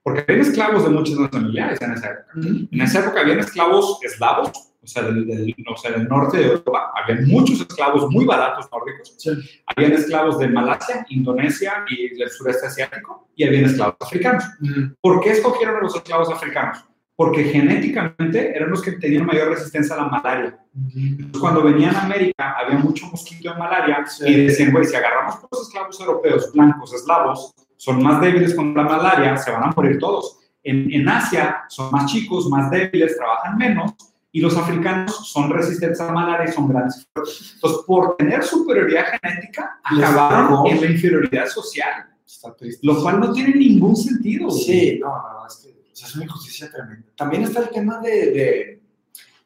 [0.04, 2.32] Porque habían esclavos de muchas nacionalidades en esa época.
[2.72, 4.52] En esa época habían esclavos eslavos,
[4.88, 6.94] o sea, del, del- o sea, del norte de Europa.
[6.96, 9.16] Habían muchos esclavos muy baratos nórdicos.
[9.18, 9.32] Sí.
[9.66, 13.28] Habían esclavos de Malasia, Indonesia y del sureste asiático.
[13.36, 14.46] Y habían esclavos africanos.
[14.62, 14.96] Ujú.
[15.02, 16.86] ¿Por qué escogieron a los esclavos africanos?
[17.18, 20.58] Porque genéticamente eran los que tenían mayor resistencia a la malaria.
[20.96, 24.24] Entonces, cuando venían a América, había mucho mosquito de malaria Sí.
[24.26, 28.90] y decían, güey, si agarramos los esclavos europeos, blancos, eslavos, son más débiles contra la
[28.98, 30.40] malaria, se van a morir todos.
[30.64, 33.92] En, en Asia son más chicos, más débiles, trabajan menos
[34.32, 37.08] y los africanos son resistentes a la malaria y son grandes.
[37.16, 42.86] Entonces, por tener superioridad genética, acabaron en la inferioridad social, Está triste.
[42.86, 44.52] lo cual no tiene ningún sentido.
[44.52, 47.08] Sí, no, verdad es que o sea, es una injusticia tremenda.
[47.16, 48.82] También está el tema de, de,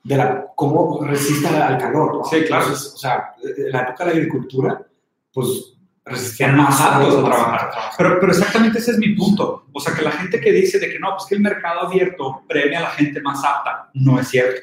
[0.03, 2.17] de la, cómo resiste al, al calor.
[2.17, 2.23] ¿no?
[2.25, 2.63] Sí, claro.
[2.65, 4.87] Entonces, o sea, en la época de la agricultura,
[5.31, 5.77] pues
[6.11, 7.69] resistían Eran más aptos a trabajar.
[7.97, 9.65] Pero, pero exactamente ese es mi punto.
[9.71, 12.43] O sea, que la gente que dice de que no, pues que el mercado abierto
[12.47, 14.61] premia a la gente más apta, no es cierto.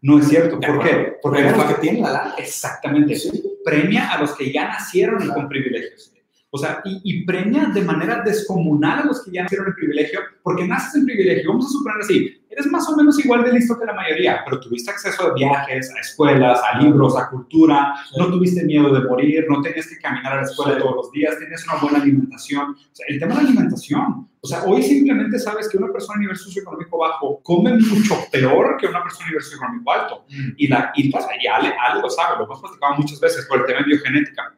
[0.00, 0.60] No es cierto.
[0.60, 1.16] ¿Por qué?
[1.20, 2.34] Porque los que tienen la lana.
[2.38, 3.16] Exactamente.
[3.16, 3.42] Sí.
[3.64, 5.34] Premia a los que ya nacieron Claro.
[5.34, 6.12] con privilegios.
[6.50, 10.20] O sea, y, y premia de manera descomunal a los que ya nacieron en privilegio,
[10.42, 11.50] porque naces en privilegio.
[11.50, 14.58] Vamos a suponer así, eres más o menos igual de listo que la mayoría, pero
[14.60, 19.46] tuviste acceso a viajes, a escuelas, a libros, a cultura, no tuviste miedo de morir,
[19.48, 20.80] no tenías que caminar a la escuela Sí.
[20.80, 22.70] todos los días, tenías una buena alimentación.
[22.70, 24.28] O sea, el tema de la alimentación.
[24.40, 28.76] O sea, hoy simplemente sabes que una persona a nivel socioeconómico bajo come mucho peor
[28.78, 30.24] que una persona a nivel socioeconómico alto.
[30.56, 33.60] Y, la, y, pues, y Ale, Ale lo sabe, lo hemos platicado muchas veces por
[33.60, 34.54] el tema de biogenética.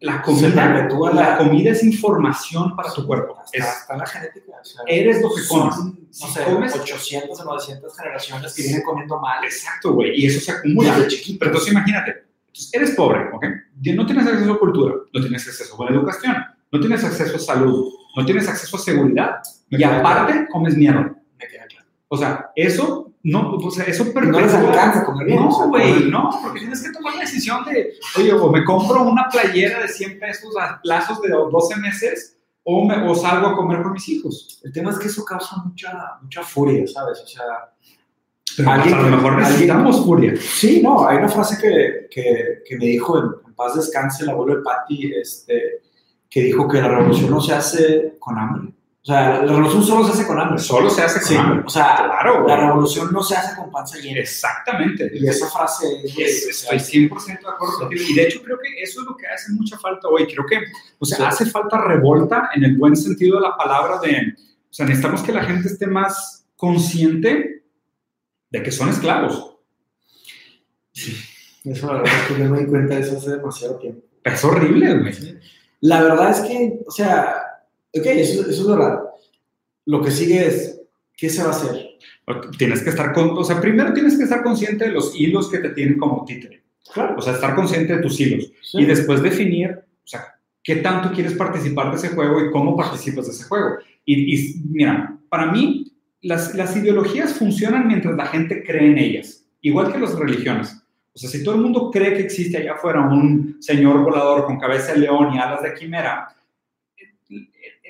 [0.00, 3.36] La comida, la la- comida es información para tu cuerpo.
[3.52, 4.52] Está, Es- está la genética.
[4.60, 5.76] o sea, eres lo que comes.
[5.76, 9.44] no sé, comes- 800 o 900 generaciones que vienen comiendo mal.
[9.44, 10.20] Exacto, güey.
[10.20, 10.94] Y eso se acumula.
[10.96, 11.38] Desde chiquitos.
[11.38, 12.10] Pero entonces imagínate,
[12.48, 13.44] entonces, eres pobre, ¿ok?
[13.94, 16.36] No tienes acceso a cultura, no tienes acceso a buena educación,
[16.70, 19.36] no tienes acceso a salud, no tienes acceso a seguridad.
[19.70, 21.14] Me Y aparte, comes mierda.
[21.38, 21.86] Me queda claro.
[22.08, 25.38] O sea, eso no, o sea, eso Y no les alcanza comer bien.
[25.40, 29.28] No, güey, no, porque tienes que tomar la decisión de, oye, o me compro una
[29.30, 33.82] playera de 100 pesos a plazos de 12 meses o, me, o salgo a comer
[33.82, 34.60] con mis hijos.
[34.64, 37.20] El tema es que eso causa mucha, mucha furia, ¿sabes?
[37.20, 37.44] O sea,
[38.56, 40.34] Pero Alguien a lo mejor alguien- necesitamos furia.
[40.36, 44.30] sí, no, hay una frase que, que, que me dijo en, en paz descanse el
[44.30, 45.82] abuelo de Patty, este,
[46.28, 48.72] que dijo que la revolución no se hace con hambre.
[49.02, 50.58] O sea, la revolución solo se hace con hambre.
[50.60, 51.64] Solo se hace con Sí, hambre.
[51.66, 54.20] o sea, Claro, la revolución no se hace con panza llena.
[54.20, 55.10] Exactamente.
[55.14, 58.00] Y esa frase es, Es- estoy 100% de acuerdo contigo.
[58.08, 60.26] Y de hecho creo que eso es lo que hace mucha falta hoy.
[60.32, 60.60] Creo que,
[61.00, 61.24] o sea, Sí.
[61.24, 65.32] hace falta revolta en el buen sentido de la palabra de, o sea, necesitamos que
[65.32, 67.64] la gente esté más consciente
[68.50, 69.56] de que son esclavos.
[71.64, 74.02] Eso la verdad es que yo me di cuenta de eso hace demasiado tiempo.
[74.24, 75.38] Es horrible, güey.
[75.80, 77.41] La verdad es que, o sea,
[77.94, 79.00] ok, eso, eso es verdad.
[79.86, 80.80] Lo que sigue es,
[81.16, 81.88] ¿qué se va a hacer?
[82.56, 85.58] Tienes que estar con, o sea, primero tienes que estar consciente de los hilos que
[85.58, 86.62] te tienen como títere.
[86.92, 87.16] Claro.
[87.18, 88.52] O sea, estar consciente de tus hilos.
[88.62, 88.82] Sí.
[88.82, 93.26] Y después definir, o sea, qué tanto quieres participar de ese juego y cómo participas
[93.26, 93.78] de ese juego.
[94.04, 99.44] Y, y, mira, para mí, las, las ideologías funcionan mientras la gente cree en ellas,
[99.60, 100.76] igual que las religiones.
[101.14, 104.58] O sea, si todo el mundo cree que existe allá afuera un señor volador con
[104.58, 106.28] cabeza de león y alas de quimera,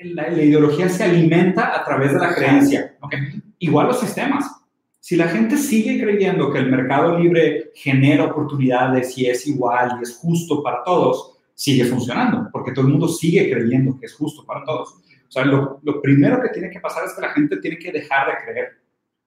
[0.03, 2.95] la, la ideología se alimenta a través de la creencia.
[3.01, 3.15] ¿ok?
[3.59, 4.45] Igual los sistemas.
[4.99, 10.03] Si la gente sigue creyendo que el mercado libre genera oportunidades y es igual y
[10.03, 14.45] es justo para todos, sigue funcionando, porque todo el mundo sigue creyendo que es justo
[14.45, 14.93] para todos.
[14.93, 17.91] O sea, lo, lo primero que tiene que pasar es que la gente tiene que
[17.91, 18.67] dejar de creer.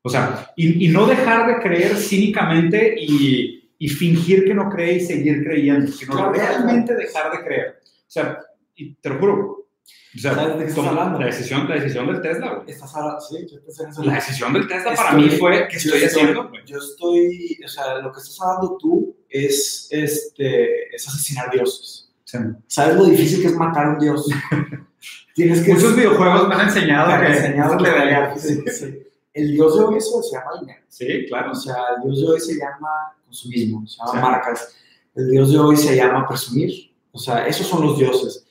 [0.03, 4.95] O sea, y, y no dejar de creer cínicamente y, y fingir que no cree
[4.95, 7.81] y seguir creyendo, sino realmente dejar de creer.
[7.83, 8.39] O sea,
[8.75, 9.66] y te lo juro.
[10.15, 11.19] O sea, ¿Sabes de qué estás toma- hablando?
[11.21, 12.71] la decisión, la decisión del Tesla, güey.
[12.71, 14.03] Estás ahora, sí, yo pensé en eso.
[14.05, 16.49] La decisión del Tesla para Estoy- mí fue, ¿qué estoy yo haciendo?
[16.49, 16.65] güey?
[16.65, 22.11] Yo estoy, o sea, lo que estás hablando tú es, este, es asesinar dioses.
[22.25, 24.27] Sea, ¿Sabes lo difícil que es matar a un dios?
[25.35, 25.75] Tienes que...
[25.75, 28.41] Muchos videojuegos me han enseñado me han que enseñado que.
[28.41, 29.03] Sí, sí.
[29.35, 30.81] El dios de hoy eso se llama dinero.
[30.89, 31.53] Sí, claro.
[31.53, 32.89] O sea, el dios de hoy se llama
[33.27, 34.19] consumismo, se llama Sí.
[34.19, 34.75] marcas.
[35.15, 36.91] El dios de hoy se llama presumir.
[37.13, 38.46] O sea, esos son los dioses.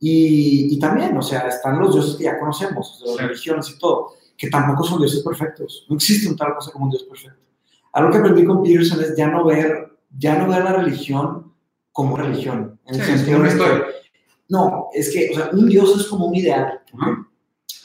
[0.00, 3.22] Y, y también, o sea, están los dioses que ya conocemos, de las Sí.
[3.22, 5.86] religiones y todo, que tampoco son dioses perfectos.
[5.88, 7.38] No existe un tal cosa como un dios perfecto.
[7.92, 11.52] Algo que aprendí con Peterson es ya no ver, ya no ver la religión
[11.92, 12.80] como religión.
[12.86, 13.84] En el Sí, es sentido de que-
[14.48, 16.80] no, es que, o sea, un dios es como un ideal.
[16.98, 17.26] Ajá.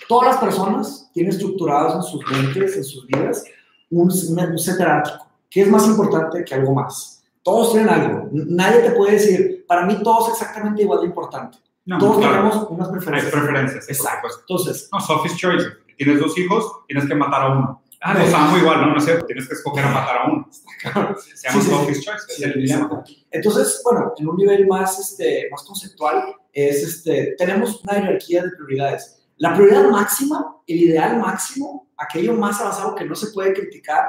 [0.08, 3.43] Todas las personas tienen estructurados en sus mentes, en sus vidas,
[3.89, 5.28] un, un set jerárquico.
[5.49, 7.23] ¿Qué es más importante que algo más?
[7.43, 8.30] Todos tienen algo.
[8.32, 11.58] Nadie te puede decir, para mí todo es exactamente igual de importante.
[11.86, 12.34] No, Todos claro.
[12.36, 13.32] tenemos unas Hay preferencias.
[13.34, 13.86] preferencias.
[13.86, 14.28] por Exacto.
[14.41, 15.65] Entonces, No, Sophie's Choice.
[15.98, 17.82] Tienes dos hijos, tienes que matar a uno.
[18.02, 19.26] Ah, los amo igual, no, no es cierto.
[19.26, 20.48] Tienes que escoger a matar a uno.
[20.52, 21.69] Se llama Sí, sí, sí.
[21.69, 22.26] Sophie's Choice.
[22.30, 23.04] Es Sí, el dilema.
[23.32, 28.52] entonces, bueno, en un nivel más, este, más conceptual, es, este, tenemos una jerarquía de
[28.52, 29.24] prioridades.
[29.38, 34.06] La prioridad máxima, el ideal máximo, aquello más avanzado que no se puede criticar,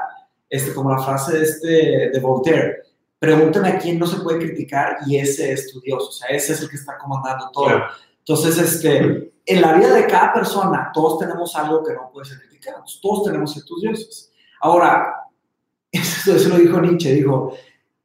[0.49, 1.67] este, como la frase de, este,
[2.13, 2.77] de Voltaire,
[3.19, 6.53] pregúntame a quién no se puede criticar y ese es tu Dios, o sea, ese
[6.53, 7.65] es el que está comandando todo.
[7.65, 7.85] Claro.
[8.19, 12.39] Entonces, este, en la vida de cada persona, todos tenemos algo que no puede ser
[12.39, 14.31] criticado, todos tenemos ciertos dioses.
[14.61, 15.23] Ahora,
[15.91, 17.53] eso, eso lo dijo Nietzsche, dijo,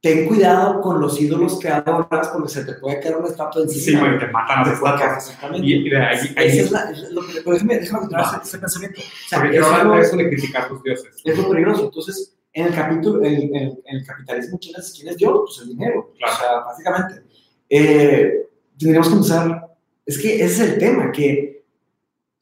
[0.01, 3.79] ten cuidado con los ídolos que adoras porque se te puede caer una estatua Sí,
[3.79, 4.01] encima.
[4.09, 5.17] güey, te matan las estatuas.
[5.29, 5.67] exactamente.
[5.67, 8.59] Y, y ahí, ahí es la, es lo que, pero déjame, déjame continuar ese, ese
[8.59, 9.01] pensamiento.
[9.01, 11.23] O sea, porque es, quiero hablar lo, de eso de criticar tus dioses.
[11.25, 11.85] es lo peligroso.
[11.85, 15.41] Entonces, en el capítulo, en, en- en el capitalismo, ¿quién es, quién es Dios?
[15.45, 16.13] Pues el dinero.
[16.19, 16.33] Claro.
[16.35, 17.23] O sea, básicamente.
[17.69, 19.67] Eh, tendríamos que empezar,
[20.05, 21.65] es que ese es el tema, que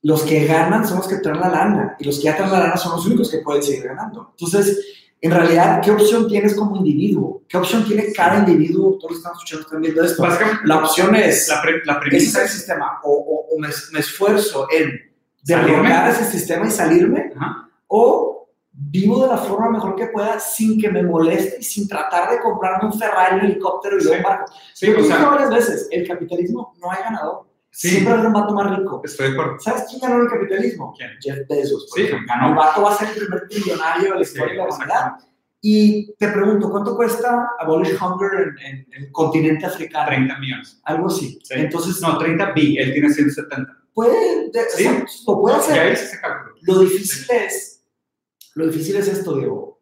[0.03, 2.59] los que ganan son los que traen la lana y los que ya traen la
[2.61, 4.29] lana son los únicos que pueden seguir ganando.
[4.33, 4.81] Entonces,
[5.21, 7.43] en realidad, ¿qué opción tienes como individuo?
[7.47, 8.97] ¿Qué opción tiene cada individuo?
[8.99, 10.23] Todos están escuchando están viendo esto.
[10.23, 14.67] Básicamente, La opción es, la, pre- la premisa sistema, o, o- o me, me esfuerzo
[14.73, 14.91] en
[15.43, 17.69] derrocar ese sistema y salirme, Ajá.
[17.89, 18.40] o
[18.83, 22.41] vivo de la forma mejor que pueda sin que me moleste y sin tratar de
[22.41, 24.09] comprarme un Ferrari, un helicóptero y Sí.
[24.09, 24.53] un barco.
[24.75, 27.47] Sí, Yo o sea, varias veces, el capitalismo no hay ganador.
[27.71, 29.01] sí, Siempre hay un vato más rico.
[29.05, 29.61] estoy de acuerdo.
[29.61, 30.95] ¿Sabes quién ganó el capitalismo?
[30.97, 31.11] ¿Quién?
[31.21, 31.89] Jeff Bezos.
[31.95, 32.49] Sí, ganó.
[32.49, 35.13] El vato va a ser el primer trillonario de la historia de la humanidad.
[35.63, 40.07] Y te pregunto, ¿cuánto cuesta Abolish Hunger en, en- en el continente africano?
[40.09, 40.81] 30 millones.
[40.85, 41.39] Algo así.
[41.45, 41.55] Sí.
[41.55, 43.71] Entonces, No, 30 bi, él tiene 170.
[43.93, 44.87] puede, de- Sí.
[44.87, 45.75] o sea, lo puede hacer.
[45.77, 46.55] Ya ese cálculo.
[46.63, 47.70] Lo difícil es,
[48.61, 49.81] lo difícil es esto, Diego.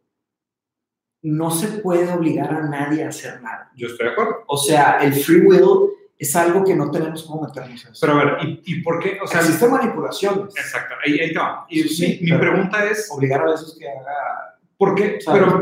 [1.22, 3.70] No se puede obligar a nadie a hacer nada.
[3.76, 4.44] Yo estoy de acuerdo.
[4.46, 8.00] O sea, el free will es algo que no tenemos cómo meternos en eso.
[8.00, 9.18] Pero a ver, ¿y, y por qué?
[9.22, 10.56] O sea, Existen manipulaciones.
[10.56, 11.66] exacto, ahí, ahí te va.
[11.68, 14.58] Y Sí, sí, mi, mi pregunta es, Obligar a veces que haga...
[14.76, 15.18] ¿por qué?
[15.26, 15.60] Pero.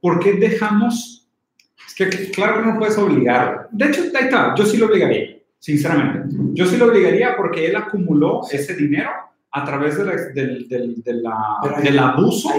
[0.00, 1.28] ¿por qué dejamos?
[1.86, 3.68] Es que claro que no puedes obligar.
[3.70, 6.34] De hecho, ahí está, yo sí lo obligaría, sinceramente.
[6.54, 9.10] Yo sí lo obligaría porque él acumuló ese dinero
[9.56, 12.50] a través de la- del, del- de la- del abuso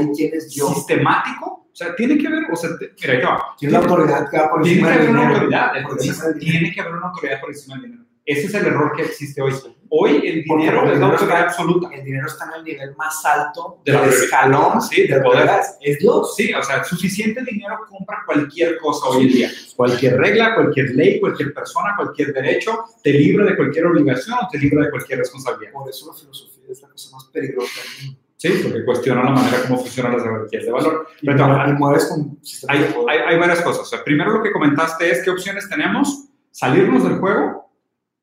[0.74, 1.68] sistemático.
[1.72, 3.42] O sea, tiene que haber, o sea, te- mira, te va.
[3.58, 5.40] Tienes la autoridad que va por Tiene que encima del haber una dinero.
[5.42, 8.02] autoridad, encima tiene que haber una autoridad por encima del dinero.
[8.28, 9.54] Ese es el error que existe hoy.
[9.90, 11.90] Hoy el dinero es la autoridad absoluta.
[11.94, 14.24] El dinero está en el nivel más alto De del prioridad.
[14.24, 15.46] escalón Sí, de de poder.
[15.46, 15.60] poder.
[15.82, 16.36] Es Dios.
[16.36, 19.52] Sí, o sea, suficiente dinero compra cualquier cosa hoy en día.
[19.76, 24.58] Cualquier regla, cualquier ley, cualquier persona, cualquier derecho, te libra de cualquier obligación o te
[24.58, 25.74] libra de cualquier responsabilidad.
[25.74, 28.22] Por eso la filosofía es la cosa más peligrosa del mundo.
[28.38, 31.08] Sí, porque cuestiona la manera como funcionan las jerarquías de valor.
[31.22, 33.82] Y, Pero y con hay, de hay, hay varias cosas.
[33.82, 37.72] O sea, primero lo que comentaste es qué opciones tenemos, salirnos del juego,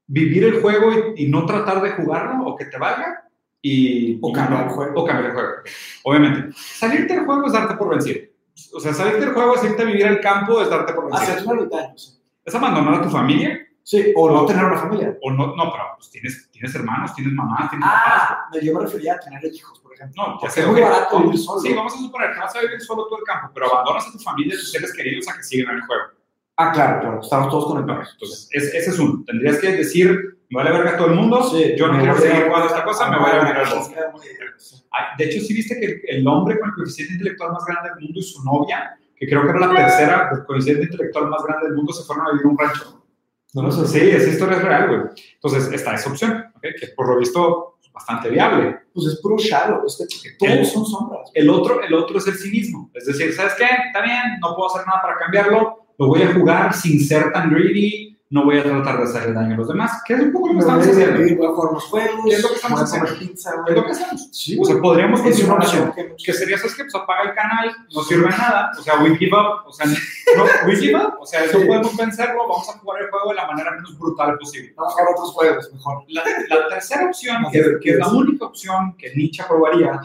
[0.06, 3.22] vivir el juego y, y no tratar de jugarlo o que te valga
[3.62, 5.00] y O y cambiar el juego.
[5.00, 5.52] O cambiar el juego.
[6.02, 6.56] Obviamente.
[6.56, 8.20] Salirte del juego es darte por vencido.
[8.74, 11.32] O sea, salirte del juego es irte a vivir al campo, es darte por vencido.
[11.32, 12.20] Hacer una sé.
[12.44, 15.16] Es abandonar a tu familia Sí, o no tener una familia.
[15.22, 18.02] o no, no, pero pues tienes, tienes hermanos, tienes mamás, tienes papás.
[18.06, 20.22] Ah, no, yo me refería a tener hijos, por ejemplo.
[20.26, 21.60] No, ya sé, es muy barato vivir solo.
[21.60, 24.12] Sí, vamos a suponer que vas a vivir solo todo el campo, pero abandonas a
[24.12, 26.02] tu familia y a tus seres queridos a que siguen en el juego.
[26.56, 28.10] Ah, claro, claro, estamos todos conectados.
[28.12, 29.24] Entonces, es- ese es uno.
[29.26, 32.66] Tendrías que decir, me vale verga todo el mundo, Sí, yo no quiero seguir jugando
[32.68, 33.96] esta cosa, me voy a venir al bosque.
[35.18, 38.00] De hecho, sí viste que el- el hombre con el coeficiente intelectual más grande del
[38.00, 41.66] mundo y su novia, que creo que era la tercera del coeficiente intelectual más grande
[41.66, 43.01] del mundo, se fueron a vivir a un rancho.
[43.54, 43.86] No lo sé.
[43.86, 45.00] Sí, esa historia es real, güey.
[45.34, 46.62] Entonces, está esa opción, ¿ok?
[46.80, 48.78] que por lo visto es bastante viable.
[48.94, 49.84] Pues es puro shadow.
[49.86, 51.30] Es que todos El- son sombras.
[51.34, 52.90] El otro, el otro es el cinismo.
[52.94, 53.64] Es decir, ¿sabes qué?
[53.64, 57.50] Está bien, no puedo hacer nada para cambiarlo, lo voy a jugar sin ser tan
[57.50, 60.48] greedy, no voy a tratar de hacerle daño a los demás, que es un poco
[60.48, 61.18] lo que estamos haciendo.
[61.18, 63.18] voy a jugar los juegos, ¿Qué es lo que estamos haciendo?
[63.18, 64.28] pizza, Es lo que hacemos.
[64.32, 66.16] Sí, O sea, podríamos continuar opción haciendo.
[66.16, 66.82] que sería, ¿sabes qué?
[66.84, 68.70] Pues apaga el canal, no sirve de nada.
[68.78, 69.66] O sea, we give up.
[69.66, 71.14] O sea, no, we give up.
[71.20, 71.66] O sea, no Sí.
[71.66, 74.72] podemos vencerlo, vamos a jugar el juego de la manera menos brutal posible.
[74.76, 76.04] Vamos a jugar otros juegos, mejor.
[76.08, 80.00] La, la tercera opción, que, que es la única opción que Nietzsche aprobaría,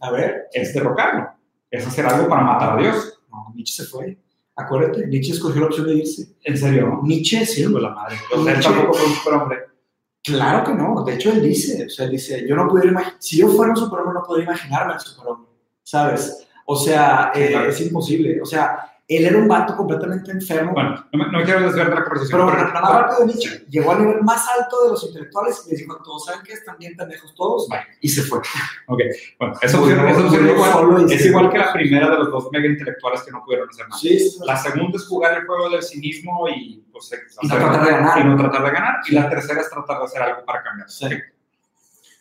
[0.00, 0.46] A ver.
[0.52, 1.30] es derrocarlo.
[1.68, 3.18] Es hacer algo para matar a Dios.
[3.28, 4.18] No, Nietzsche se fue.
[4.56, 6.36] Acuérdate, Nietzsche escogió la opción de irse.
[6.44, 7.00] ¿En serio?
[7.02, 7.62] Nietzsche, sí.
[7.62, 8.16] De la madre.
[8.34, 9.58] O sea, él tampoco fue un superhombre.
[10.22, 11.02] Claro que no.
[11.04, 13.72] De hecho, él dice, o sea, él dice, yo no pudiera imaginar, si yo fuera
[13.72, 15.50] un superhombre, no podría imaginarme al superhombre,
[15.82, 16.46] ¿sabes?
[16.66, 18.40] O sea, eh, es imposible.
[18.40, 20.72] O sea, él era un vato completamente enfermo.
[20.72, 22.40] Bueno, no, no quiero desviar de la conversación.
[22.46, 25.70] pero pero- nada más rápido, Nietzsche llegó al nivel más alto de los intelectuales y
[25.70, 26.52] les dijo a todos, ¿saben qué?
[26.52, 27.68] Están bien pendejos todos.
[27.68, 27.80] Bye.
[28.00, 28.40] Y se fue.
[28.86, 32.48] Bueno, opción, Murió- esa opción murió igual- es igual que la primera de los dos
[32.52, 34.00] mega intelectuales que no pudieron hacer nada.
[34.00, 34.38] Sí, sí, sí.
[34.44, 38.18] La segunda es jugar el juego del cinismo y, pues, Y hacer- tratar de ganar.
[38.20, 38.94] y no tratar de ganar.
[39.08, 40.88] Y la tercera es tratar de hacer algo para cambiar.
[40.90, 41.06] Sí.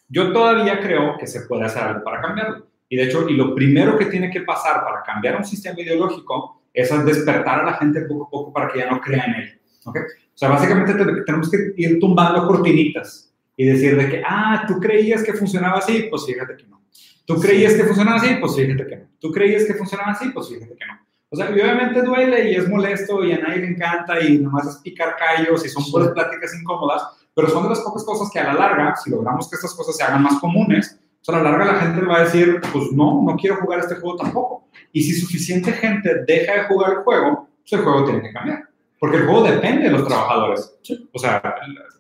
[0.10, 2.68] Yo todavía creo que se puede hacer algo para cambiarlo.
[2.90, 6.61] Y de hecho, y lo primero que tiene que pasar para cambiar un sistema ideológico
[6.74, 9.62] es despertar a la gente poco a poco para que ya no crea en él.
[9.86, 9.98] ¿ok?
[9.98, 14.80] O sea, básicamente te- tenemos que ir tumbando cortinitas y decir de que, ah, tú
[14.80, 16.82] creías que funcionaba así, pues fíjate que no.
[17.26, 19.08] Tú creías que funcionaba así, pues fíjate que no.
[19.20, 20.94] Tú creías que funcionaba así, pues fíjate que no.
[21.30, 24.68] O sea, y obviamente duele y es molesto y a nadie le encanta y nomás
[24.68, 25.92] es picar callos y son Sí.
[25.92, 27.04] puras pláticas incómodas,
[27.34, 29.96] pero son de las pocas cosas que a la larga, si logramos que estas cosas
[29.96, 33.24] se hagan más comunes, pues a la larga la gente va a decir, pues no,
[33.26, 34.68] no quiero jugar este juego tampoco.
[34.94, 38.64] Y si suficiente gente deja de jugar el juego, pues el juego tiene que cambiar.
[39.00, 40.78] Porque el juego depende de los trabajadores.
[41.12, 41.42] O sea,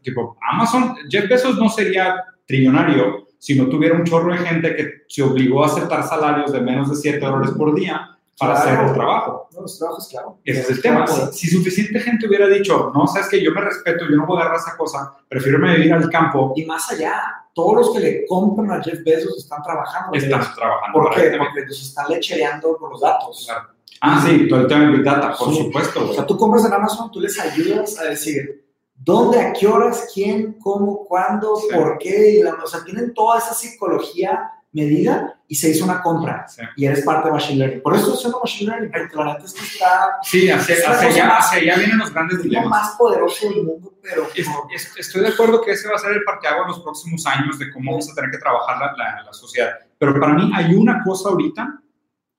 [0.04, 4.92] tipo, Amazon, Jeff Bezos no sería trillonario si no tuviera un chorro de gente que
[5.08, 8.72] se obligó a aceptar salarios de menos de 7 dólares por día para Claro.
[8.72, 9.50] hacer el trabajo.
[9.54, 10.38] No, los trabajos, claro.
[10.44, 11.08] Ese es el tema.
[11.08, 14.38] Si, si suficiente gente hubiera dicho, no, sabes que yo me respeto, yo no voy
[14.38, 17.22] a agarrar esa cosa, prefiero a vivir al campo, Y más allá,
[17.54, 20.18] todos los que le compran a Jeff Bezos están trabajando.
[20.18, 21.00] están trabajando.
[21.00, 21.32] ¿Por qué?
[21.38, 23.44] Porque nos están lechereando con los datos.
[23.46, 23.68] Claro.
[24.02, 25.64] Ah, sí, todo el tema de Big Data, por Sí.
[25.64, 26.10] supuesto.
[26.10, 30.10] O sea, tú compras en Amazon, tú les ayudas a decir dónde, a qué horas,
[30.14, 31.68] quién, cómo, cuándo, Sí.
[31.76, 32.32] por qué.
[32.40, 36.48] y la- o sea, tienen toda esa psicología medida y se hizo una compra.
[36.48, 36.62] Sí.
[36.78, 37.82] Y eres parte de Machine Learning.
[37.82, 41.08] Por eso haciendo Machine Learning, porque la neta es que está Sí, hacia, Es hacia
[41.10, 42.70] allá, más- hacia allá vienen los grandes es lo dilemas.
[42.70, 46.14] más poderoso del mundo, pero Es- es- estoy de acuerdo que ese va a ser
[46.14, 49.24] el parteaguas en los próximos años de cómo vamos a tener que trabajar la, la-
[49.24, 49.72] la sociedad.
[49.98, 51.80] Pero para mí hay una cosa ahorita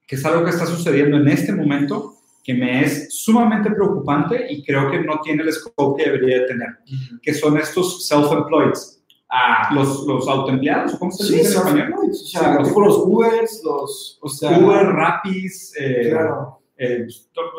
[0.07, 2.15] que es algo que está sucediendo en este momento
[2.45, 6.47] que me es sumamente preocupante y creo que no tiene el scope que debería de
[6.49, 6.69] tener,
[7.23, 8.73] que son estos self-employed.
[9.35, 11.95] Ah, Los, los autoempleados, ¿cómo se sí, dice en español?
[12.11, 17.07] o sea, Sí, los- Ubers, los, o sea, Uber, Rapis, eh, claro, eh,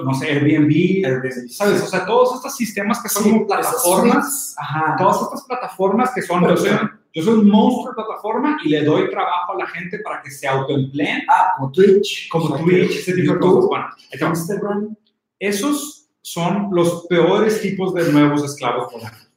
[0.05, 1.49] no sé, Airbnb, Airbnb.
[1.49, 1.81] ¿sabes?
[1.81, 6.21] O sea, todos estos sistemas que son Sí, como plataformas, ajá, todas estas plataformas que
[6.21, 6.69] son, yo soy,
[7.15, 10.29] yo soy un monstruo de plataforma y le doy trabajo a la gente para que
[10.29, 13.65] se autoempleen, ah, como Twitch, como Twitch, ese tipo de cosas.
[13.67, 13.85] Bueno,
[14.21, 14.29] va.
[14.29, 14.95] Instagram,
[15.39, 19.27] esos son los peores tipos de nuevos esclavos modernos.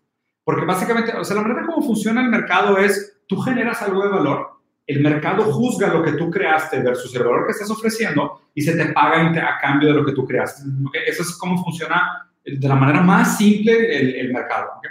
[0.47, 4.11] Porque básicamente, o sea, la manera como funciona el mercado es, tú generas algo de
[4.11, 4.49] valor,
[4.86, 8.76] el mercado juzga lo que tú creaste versus el valor que estás ofreciendo y se
[8.76, 10.62] te paga a cambio de lo que tú creaste.
[10.86, 10.94] ¿ok?
[11.05, 14.68] Eso es cómo funciona de la manera más simple el, el mercado.
[14.76, 14.86] ¿ok?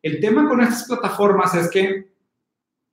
[0.00, 2.12] El tema con estas plataformas es que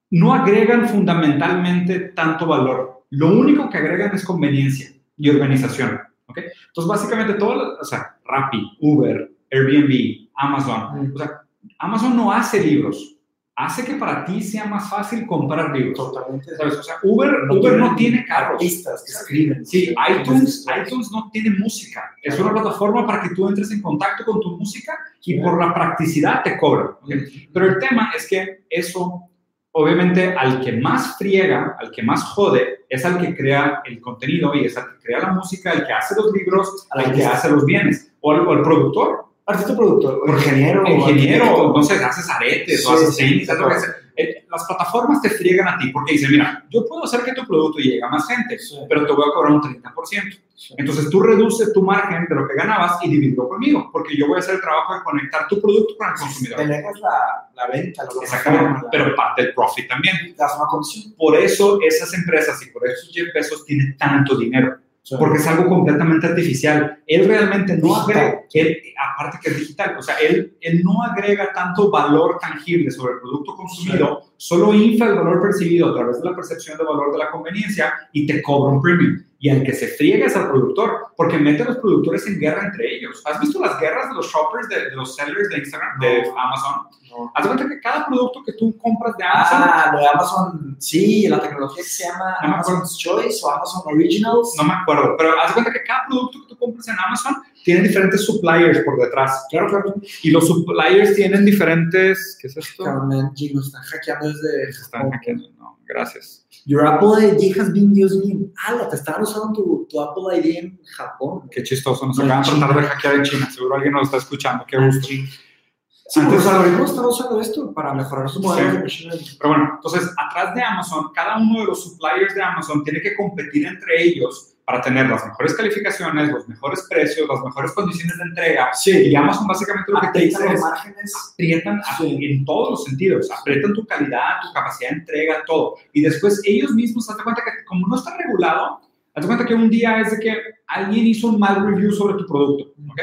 [0.10, 3.06] no agregan fundamentalmente tanto valor.
[3.12, 6.02] Lo único que agregan es conveniencia y organización.
[6.26, 6.40] ¿ok?
[6.40, 11.44] Entonces, básicamente, todo, o sea, Rappi, Uber, Airbnb, Amazon, o sea,
[11.80, 13.18] Amazon no hace libros,
[13.58, 15.98] hace que para ti sea más fácil comprar libros.
[15.98, 16.56] totalmente.
[16.56, 16.76] ¿sabes?
[16.76, 18.62] O sea, Uber Uber no tiene carros.
[18.62, 19.66] artistas que escriben.
[19.66, 22.12] Sí, iTunes, iTunes no tiene música.
[22.22, 25.74] Es una plataforma para que tú entres en contacto con tu música y por la
[25.74, 26.92] practicidad te cobran.
[27.02, 27.10] ¿ok?
[27.52, 29.24] Pero el tema es que eso,
[29.72, 34.54] obviamente, al que más friega, al que más jode, es al que crea el contenido
[34.54, 37.26] y es al que crea la música, el que hace los libros, Al al que
[37.26, 41.94] hace los bienes, o el, o el productor, Artista productor, o ingeniero, o ingeniero, sé,
[42.04, 43.82] haces aretes o Sí, haces tenis, haces lo claro.
[43.82, 43.94] sea.
[44.20, 47.46] Eh, Las plataformas te friegan a ti porque dicen, mira, yo puedo hacer que tu
[47.46, 48.78] producto llegue a más gente, Sí.
[48.90, 50.38] pero te voy a cobrar un 30%.
[50.56, 50.74] Sí.
[50.78, 54.38] Entonces tú reduces tu margen de lo que ganabas y divídelo conmigo, porque yo voy
[54.38, 56.58] a hacer el trabajo de conectar tu producto con el consumidor.
[56.60, 60.16] Delegas la, la venta, la Exactamente, la- pero parte del profit también.
[60.36, 61.14] das una comisión.
[61.16, 64.78] Por eso esas empresas y por eso Jeff Bezos tiene tanto dinero,
[65.16, 67.00] porque es algo completamente artificial.
[67.06, 68.04] Él realmente no Digital.
[68.04, 72.92] agrega, él, aparte que es digital, o sea, él, él no agrega tanto valor tangible
[72.92, 76.84] sobre el producto consumido, solo infla el valor percibido a través de la percepción de
[76.84, 79.24] valor de la conveniencia y te cobra un premium.
[79.40, 82.66] Y al que se friega es al productor, porque mete a los productores en guerra
[82.66, 83.22] entre ellos.
[83.26, 86.40] ¿Has visto las guerras de los shoppers, de, de los sellers de Instagram, de No.
[86.40, 86.88] Amazon?
[87.10, 87.32] No.
[87.36, 91.28] Haz cuenta que cada producto que tú compras de Amazon Ah, lo de Amazon, sí,
[91.28, 92.48] la tecnología que se llama No.
[92.56, 94.56] Amazon's Choice o Amazon Originals.
[94.58, 97.36] No me acuerdo, pero haz cuenta que cada producto que tú compras en Amazon
[97.68, 99.46] tiene diferentes suppliers por detrás.
[99.50, 99.96] Claro, claro.
[100.24, 102.38] Y los suppliers tienen diferentes.
[102.40, 102.86] ¿Qué es esto?
[102.86, 105.50] Cabrón, Gino, están hackeando desde Están hackeando.
[105.60, 106.48] No, gracias.
[106.66, 108.54] Your Apple ID has been used in...
[108.66, 111.50] Ah, te estaban usando tu, tu Apple ID en Japón.
[111.52, 112.08] Qué chistoso.
[112.08, 113.52] Nos No, acaban de tratar de hackear en China.
[113.52, 114.64] Seguro alguien nos está escuchando.
[114.66, 115.06] Qué gusto.
[115.08, 119.10] Sí, Antes- pues los algoritmos están usando esto para mejorar su modelo Sí.
[119.38, 123.14] Pero bueno, entonces, atrás de Amazon, cada uno de los suppliers de Amazon tiene que
[123.14, 128.24] competir entre ellos para tener las mejores calificaciones, los mejores precios, las mejores condiciones de
[128.26, 128.70] entrega.
[128.86, 131.14] Y Amazon básicamente lo que te dice es márgenes.
[131.32, 132.18] aprietan Sí.
[132.22, 135.76] en todos los sentidos, aprietan tu calidad, tu capacidad de entrega, todo.
[135.94, 138.82] Y después ellos mismos, hazte cuenta que como no está regulado,
[139.16, 140.36] hazte cuenta que un día es de que
[140.68, 143.02] alguien hizo un mal review sobre tu producto, ¿ok?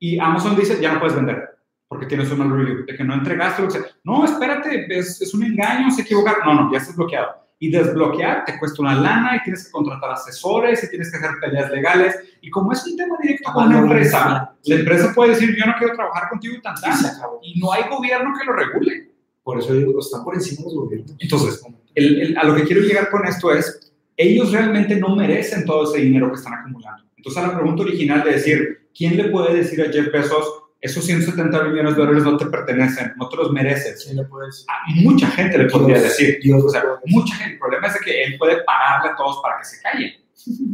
[0.00, 1.50] Y Amazon dice, ya no puedes vender,
[1.86, 3.82] porque tienes un mal review, de que no entregaste lo que sea.
[4.02, 6.40] No, espérate, es, es un engaño, se equivocaron.
[6.44, 7.45] No, no, ya estás bloqueado.
[7.58, 11.30] Y desbloquear te cuesta una lana y tienes que contratar asesores y tienes que hacer
[11.40, 12.14] peleas legales.
[12.42, 15.64] Y como es un tema directo con una no, empresa, la empresa puede decir, yo
[15.66, 16.94] no quiero trabajar contigo y tan tan
[17.42, 19.10] y no hay gobierno que lo regule.
[19.42, 21.16] Por eso digo, están por encima de los gobiernos.
[21.18, 21.62] Entonces,
[21.94, 25.84] el- el- a lo que quiero llegar con esto es, ellos realmente no merecen todo
[25.90, 27.04] ese dinero que están acumulando.
[27.16, 31.04] Entonces, a la pregunta original de decir, ¿quién le puede decir a Jeff Bezos, esos
[31.04, 34.02] 170 millones de dólares no te pertenecen, no te los mereces?
[34.02, 34.64] Sí, puedes.
[34.68, 36.38] A mucha gente le podría Dios, decir.
[36.42, 37.52] Dios, O sea, mucha gente.
[37.54, 40.12] El problema es que él puede pagarle a todos para que se callen.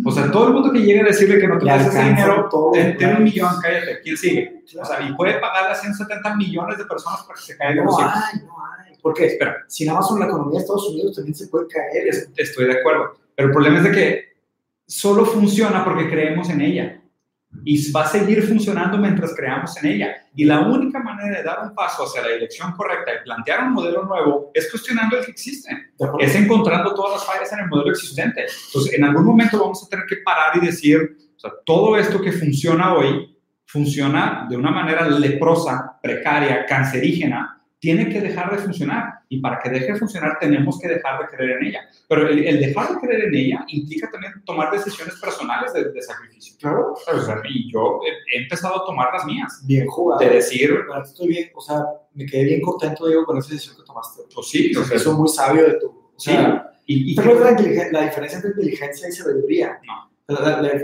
[0.04, 2.46] O sea, todo el mundo que llegue a decirle que no te mereces ese dinero,
[2.50, 4.00] todo, ten, un millón, cállate.
[4.02, 4.62] ¿Quién sigue?
[4.66, 4.86] O Claro.
[4.88, 8.38] sea, y puede pagarle a 170 millones de personas para que se caigan No hay,
[8.40, 8.54] no
[8.86, 8.94] hay.
[9.00, 9.56] Porque Espera.
[9.68, 12.06] sin Amazon la economía de Estados Unidos también se puede caer.
[12.08, 13.14] Es- Estoy de acuerdo.
[13.34, 14.24] Pero el problema es de que
[14.86, 17.01] solo funciona porque creemos en ella.
[17.64, 20.16] Y va a seguir funcionando mientras creamos en ella.
[20.34, 23.74] Y la única manera de dar un paso hacia la dirección correcta y plantear un
[23.74, 25.70] modelo nuevo es cuestionando el que existe.
[26.18, 28.46] Es encontrando todas las fallas en el modelo existente.
[28.66, 32.20] Entonces, en algún momento vamos a tener que parar y decir, o sea, todo esto
[32.20, 33.32] que funciona hoy
[33.66, 39.14] funciona de una manera leprosa, precaria, cancerígena, tiene que dejar de funcionar.
[39.28, 41.80] Y para que deje de funcionar tenemos que dejar de creer en ella.
[42.09, 46.01] Pero el, el dejar de creer en ella implica también tomar decisiones personales de, de
[46.01, 46.57] sacrificio.
[46.61, 46.93] Claro.
[46.95, 49.62] O sea, y yo he, he empezado a tomar las mías.
[49.66, 50.20] Bien jugado.
[50.20, 51.83] De decir, La estoy bien, o sea,
[52.14, 54.22] me quedé bien contento, digo, con esa decisión que tomaste.
[54.33, 55.87] pues sí, o sea, Eso es muy sabio de tu.
[55.89, 56.30] O sí.
[56.30, 59.80] sea, Y, y ¿te acuerdas la, la diferencia entre inteligencia y sabiduría?
[59.85, 60.09] No.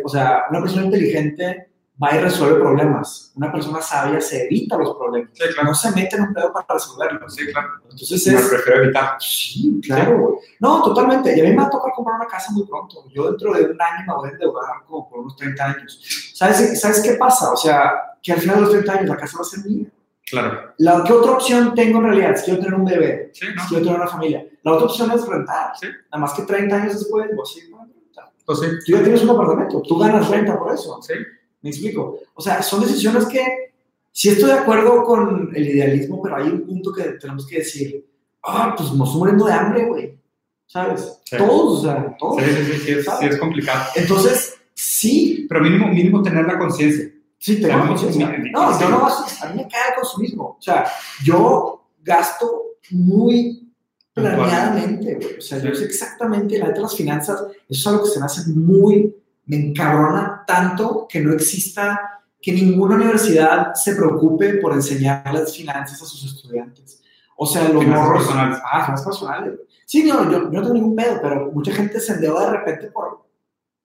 [0.04, 1.68] O sea, una persona inteligente
[2.02, 3.32] va y resuelve problemas.
[3.34, 5.30] Una persona sabia se evita los problemas.
[5.34, 5.68] Sí, claro.
[5.68, 7.34] No se mete en un pedo para resolverlos.
[7.34, 7.68] Sí, claro.
[7.84, 8.48] Entonces Me es...
[8.48, 9.16] prefiero evitar.
[9.20, 10.18] Sí, claro.
[10.18, 10.34] güey.
[10.60, 11.36] No, totalmente.
[11.36, 13.04] Y a mí me va a tocar comprar una casa muy pronto.
[13.12, 16.32] Yo dentro de un año me voy a endeudar como por unos 30 años.
[16.34, 17.50] ¿Sabes, ¿Sabes qué pasa?
[17.52, 17.92] O sea,
[18.22, 19.86] que al final de los 30 años la casa va a ser mía.
[20.30, 20.74] Claro.
[20.78, 22.36] La, ¿Qué otra opción tengo en realidad?
[22.36, 23.62] Si quiero tener un bebé, Sí, si ¿no?
[23.68, 24.46] quiero tener una familia.
[24.62, 25.72] La otra opción es rentar.
[25.80, 25.86] Sí.
[26.12, 28.30] Nada más que 30 años después, pues sí, bueno, rentar.
[28.44, 28.66] Pues sí.
[28.86, 31.00] Tú ya tienes un apartamento, tú ganas renta por eso.
[31.02, 31.14] Sí.
[31.62, 32.20] ¿Me explico?
[32.34, 33.72] O sea, son decisiones que
[34.12, 38.06] sí estoy de acuerdo con el idealismo, pero hay un punto que tenemos que decir,
[38.44, 40.18] ah, pues nos muriendo de hambre, güey.
[40.66, 41.18] ¿Sabes?
[41.24, 41.36] Sí.
[41.36, 42.42] Todos, o sea, todos.
[42.42, 43.84] Sí, sí, sí, sí, es, sí es complicado.
[43.96, 47.10] Entonces, sí, Pero mínimo, mínimo tener la conciencia.
[47.38, 48.38] sí, tenemos Sí, conciencia.
[48.52, 50.56] No, yo no a mí me cae el consumismo.
[50.58, 50.84] O sea,
[51.24, 53.72] yo gasto muy
[54.12, 55.38] planeadamente, güey.
[55.38, 58.26] O sea, yo sé exactamente, la neta, las finanzas, eso es algo que se me
[58.26, 59.16] hace muy,
[59.48, 66.00] me encabrona tanto que no exista, que ninguna universidad se preocupe por enseñar las finanzas
[66.00, 67.02] a sus estudiantes.
[67.36, 68.24] O sea, los morros.
[68.24, 68.58] personales.
[68.64, 69.58] Ah, personales.
[69.86, 72.88] Sí, no, yo, yo no tengo ningún pedo, pero mucha gente se endeuda de repente
[72.88, 73.27] por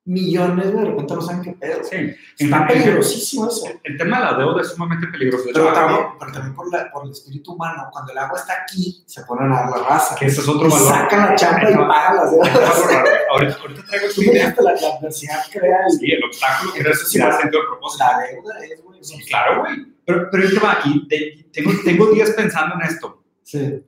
[0.05, 1.81] millones, de repente no saben qué pedo.
[1.83, 2.13] Sí.
[2.37, 3.67] Está peligrosísimo eso.
[3.83, 5.45] El tema de la deuda es sumamente peligroso.
[5.45, 8.37] De hecho, Pero también, pero también por, la- por el espíritu humano, cuando el agua
[8.39, 10.15] está aquí, se ponen a la raza.
[10.15, 10.87] que ese es otro valor.
[10.89, 12.83] sacan la chamba y pagan las deudas.
[13.31, 14.55] Ahorita, ahorita traigo me idea.
[14.57, 17.67] la, la adversidad crea el- Sí, el obstáculo que Entonces, es sí, el centro del
[17.69, 18.03] propósito.
[18.03, 18.59] la deuda.
[18.65, 19.85] Es, güey, Sí, claro, güey.
[20.05, 21.07] Pero, pero ahí te va aquí.
[21.07, 23.23] te- tengo, tengo días pensando en esto.
[23.43, 23.81] Sí.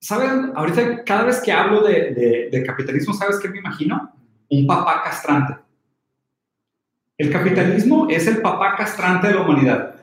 [0.00, 0.52] ¿Saben?
[0.54, 4.14] Ahorita, cada vez que hablo de, de- de capitalismo, ¿sabes qué me imagino?
[4.50, 5.56] Un papá castrante.
[7.16, 9.94] El capitalismo es el papá castrante de la humanidad.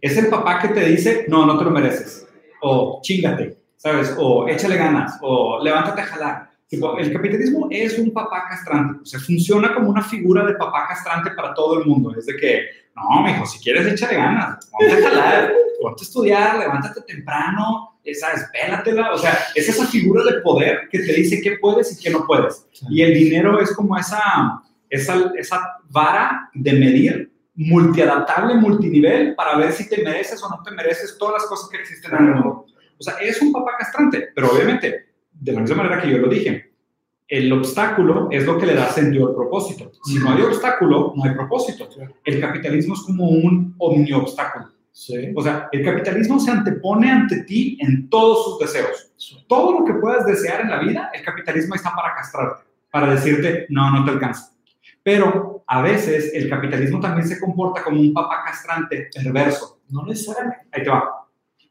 [0.00, 2.28] Es el papá que te dice, no, no te lo mereces.
[2.62, 4.14] O chingate, ¿sabes?
[4.18, 5.18] O échale ganas.
[5.20, 6.50] O levántate a jalar.
[6.70, 9.00] El capitalismo es un papá castrante.
[9.02, 12.14] O sea, funciona como una figura de papá castrante para todo el mundo.
[12.16, 12.62] Es de que,
[12.96, 14.66] no, mijo, si quieres, échale ganas.
[14.70, 15.52] Ponte a jalar,
[15.84, 18.44] ponte a estudiar, levántate temprano, eh, ¿sabes?
[18.52, 19.12] Pélatela.
[19.12, 22.26] O sea, es esa figura de poder que te dice qué puedes y qué no
[22.26, 22.66] puedes.
[22.88, 25.60] Y el dinero es como esa, esa, esa
[25.90, 31.34] vara de medir multiadaptable, multinivel, para ver si te mereces o no te mereces todas
[31.34, 32.66] las cosas que existen en el mundo.
[32.98, 36.28] O sea, es un papá castrante, pero obviamente, de la misma manera que yo lo
[36.28, 36.72] dije,
[37.28, 39.90] el obstáculo es lo que le da sentido al propósito.
[40.04, 41.88] Si no hay obstáculo, no hay propósito.
[42.24, 44.73] El capitalismo es como un omni-obstáculo.
[44.94, 45.32] Sí.
[45.34, 49.12] O sea, el capitalismo se antepone ante ti en todos sus deseos.
[49.48, 53.66] Todo lo que puedas desear en la vida, el capitalismo está para castrarte, para decirte,
[53.70, 54.52] no, no te alcanza.
[55.02, 59.80] Pero a veces el capitalismo también se comporta como un papá castrante perverso.
[59.88, 60.68] No necesariamente.
[60.70, 61.26] Ahí te va.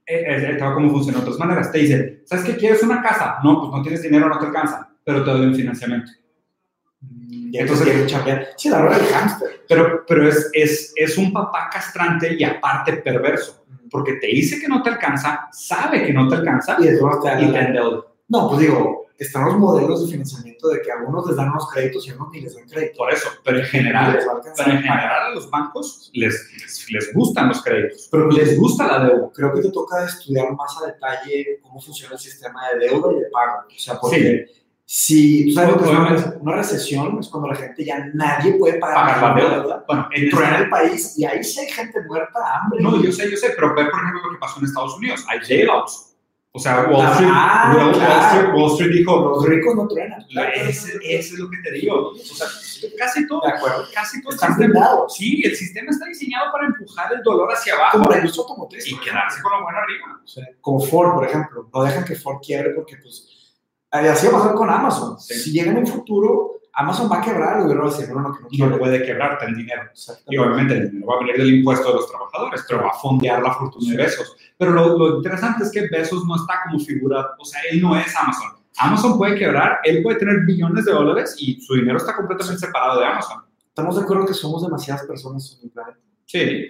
[0.05, 1.71] Eh, eh, Ahí te va cómo funciona de otras maneras.
[1.71, 2.57] Te dice, ¿sabes qué?
[2.57, 3.37] ¿Quieres una casa?
[3.41, 6.11] No, pues no tienes dinero, no te alcanza, pero te doy un financiamiento.
[7.51, 8.47] Ya Entonces- entonces, chambear.
[8.57, 9.63] Sí, la rueda del hámster.
[9.67, 14.67] Pero, pero es, es, es un papá castrante y aparte perverso, porque te dice que
[14.67, 18.05] no te alcanza, sabe que no te alcanza Y después te y te endeuda.
[18.27, 21.69] No, pues digo, están los modelos de financiamiento de que a unos les dan unos
[21.71, 22.97] créditos y a unos ni les dan crédito.
[22.97, 24.17] Por eso, pero en general,
[24.57, 28.87] pero en general a los bancos les, les, les gustan los créditos, Pero les gusta
[28.87, 29.29] la deuda.
[29.35, 33.19] creo que te toca estudiar más a detalle cómo funciona el sistema de deuda y
[33.19, 33.67] de pago.
[33.67, 34.45] O sea, porque
[34.85, 38.79] si tú sabes lo que es una, recesión, es cuando la gente ya nadie puede
[38.79, 39.83] pagar, Pagar la deuda.
[39.87, 42.81] Bueno, en Truena esta- el país y ahí sí hay gente muerta, hambre.
[42.81, 45.25] no, yo sé, yo sé, pero ve por ejemplo lo que pasó en Estados Unidos.
[45.29, 46.09] Hay bailouts.
[46.55, 48.13] O sea, Wall Ah, Street, Wall, claro.
[48.13, 50.23] Wall Street, Wall Street dijo, Los ricos no truenan.
[50.53, 52.09] ese, ese es lo que te digo.
[52.11, 52.45] O sea,
[52.99, 53.85] casi todo, De acuerdo.
[53.91, 55.15] casi todo el Están sistema, blindados.
[55.15, 58.87] sí, el sistema está diseñado para empujar el dolor hacia abajo Como la industria automotriz.
[58.87, 60.21] y quedarse con lo bueno arriba.
[60.23, 63.32] O sea, como Ford, por ejemplo, no dejan que Ford quiebre porque, pues,
[63.93, 65.19] así va a pasar con Amazon.
[65.19, 65.35] Sí.
[65.35, 68.21] Si llega en un futuro, Amazon va a quebrar, el gobierno va a decir, no,
[68.21, 69.83] no, que no no puede quebrarte el dinero.
[70.27, 72.99] Y obviamente el dinero va a venir del impuesto de los trabajadores, pero va a
[72.99, 74.35] fondear la fortuna de Besos.
[74.57, 77.95] Pero lo, lo interesante es que Besos no está como figura, o sea, él no
[77.95, 78.53] es Amazon.
[78.77, 82.99] Amazon puede quebrar, él puede tener billones de dólares y su dinero está completamente separado
[82.99, 83.43] de Amazon.
[83.67, 85.99] Estamos de acuerdo que somos demasiadas personas en el planeta.
[86.25, 86.69] Sí,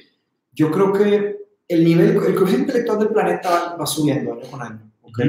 [0.52, 1.38] Yo creo que
[1.70, 4.92] el nivel, el coeficiente intelectual del planeta va, va subiendo año con año.
[5.02, 5.20] ¿ok?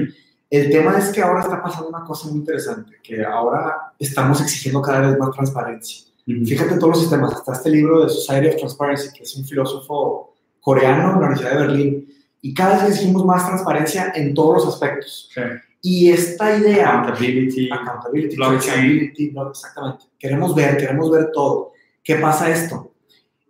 [0.54, 4.80] El tema es que ahora está pasando una cosa muy interesante, que ahora estamos exigiendo
[4.80, 6.04] cada vez más transparencia.
[6.24, 7.32] Fíjate en todos los sistemas.
[7.32, 11.50] Está este libro de Society of Transparency, que es un filósofo coreano en la Universidad
[11.50, 12.08] de Berlín.
[12.40, 15.28] Y cada vez exigimos más transparencia en todos los aspectos.
[15.34, 15.40] sí.
[15.86, 17.68] Y esta idea, Accountability.
[17.70, 18.60] accountability, blockchain.
[18.60, 20.04] traceability, no, exactamente.
[20.18, 21.72] Queremos ver, queremos ver todo.
[22.02, 22.92] ¿Qué pasa esto?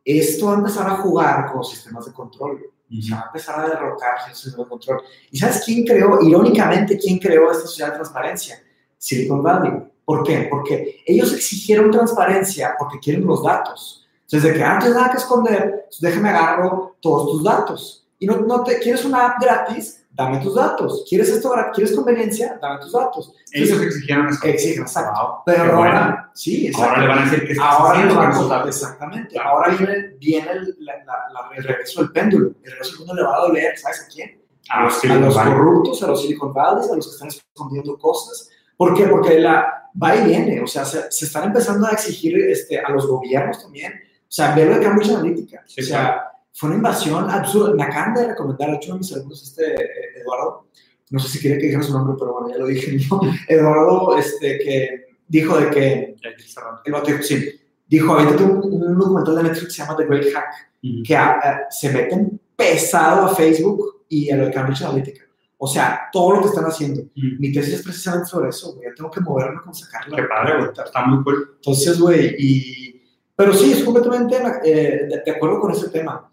[0.04, 2.60] Esto va a empezar a jugar con los sistemas de control.
[3.02, 5.02] Se va a empezar a derrocar sistema de control.
[5.30, 8.62] ¿Y sabes quién creó, irónicamente, quién creó esta sociedad de transparencia?
[8.98, 9.72] Silicon Valley.
[10.04, 10.46] ¿Por qué?
[10.50, 14.06] Porque ellos exigieron transparencia porque quieren los datos.
[14.22, 18.06] Entonces, de que antes nada que esconder, déjame agarro todos tus datos.
[18.18, 21.04] Y no, no te quieres una app gratis, dame tus datos.
[21.08, 22.58] ¿Quieres esto ¿Quieres conveniencia?
[22.60, 23.32] Dame tus datos.
[23.52, 24.46] Ellos exigieron eso.
[24.46, 25.42] Exigen, exacto.
[25.44, 26.90] Pero ahora, sí, exacto.
[26.90, 29.38] Ahora le van a decir que ahora haciendo van a contar, Exactamente.
[29.38, 32.52] Ahora viene, viene el, la, la, el regreso del péndulo.
[32.62, 34.40] El regreso del péndulo le va a doler, ¿sabes a quién?
[34.70, 38.48] A, los, a los corruptos, a los Silicon Valley, a los que están escondiendo cosas.
[38.76, 39.06] ¿Por qué?
[39.06, 40.62] Porque la va y viene.
[40.62, 43.92] O sea, se, se están empezando a exigir este, a los gobiernos también.
[43.92, 45.62] O sea, ver de Cambridge Analytica.
[45.66, 47.74] Sí, o sea, fue una invasión absurda.
[47.74, 50.68] Me acaban de recomendar, de hecho, uno de mis alumnos, este Eduardo,
[51.10, 52.96] no sé si quiere que dijera su nombre, pero bueno, ya lo dije.
[53.48, 56.16] Eduardo, este, que dijo de que.
[56.22, 57.60] El sí.
[57.86, 60.72] Dijo: ahorita un, un documental de Netflix que se llama The Great Hack,
[61.04, 65.24] que uh, se meten pesado a Facebook y a lo de Cambridge Analytica.
[65.58, 67.02] O sea, todo lo que están haciendo.
[67.14, 68.88] Mi tesis es precisamente sobre eso, güey.
[68.88, 70.16] Ya tengo que moverme con sacarla.
[70.16, 70.70] Qué padre, güey.
[70.70, 71.52] Está muy cool.
[71.56, 73.02] Entonces, güey, y.
[73.36, 76.30] Pero sí, es completamente eh, de, acuerdo con ese tema.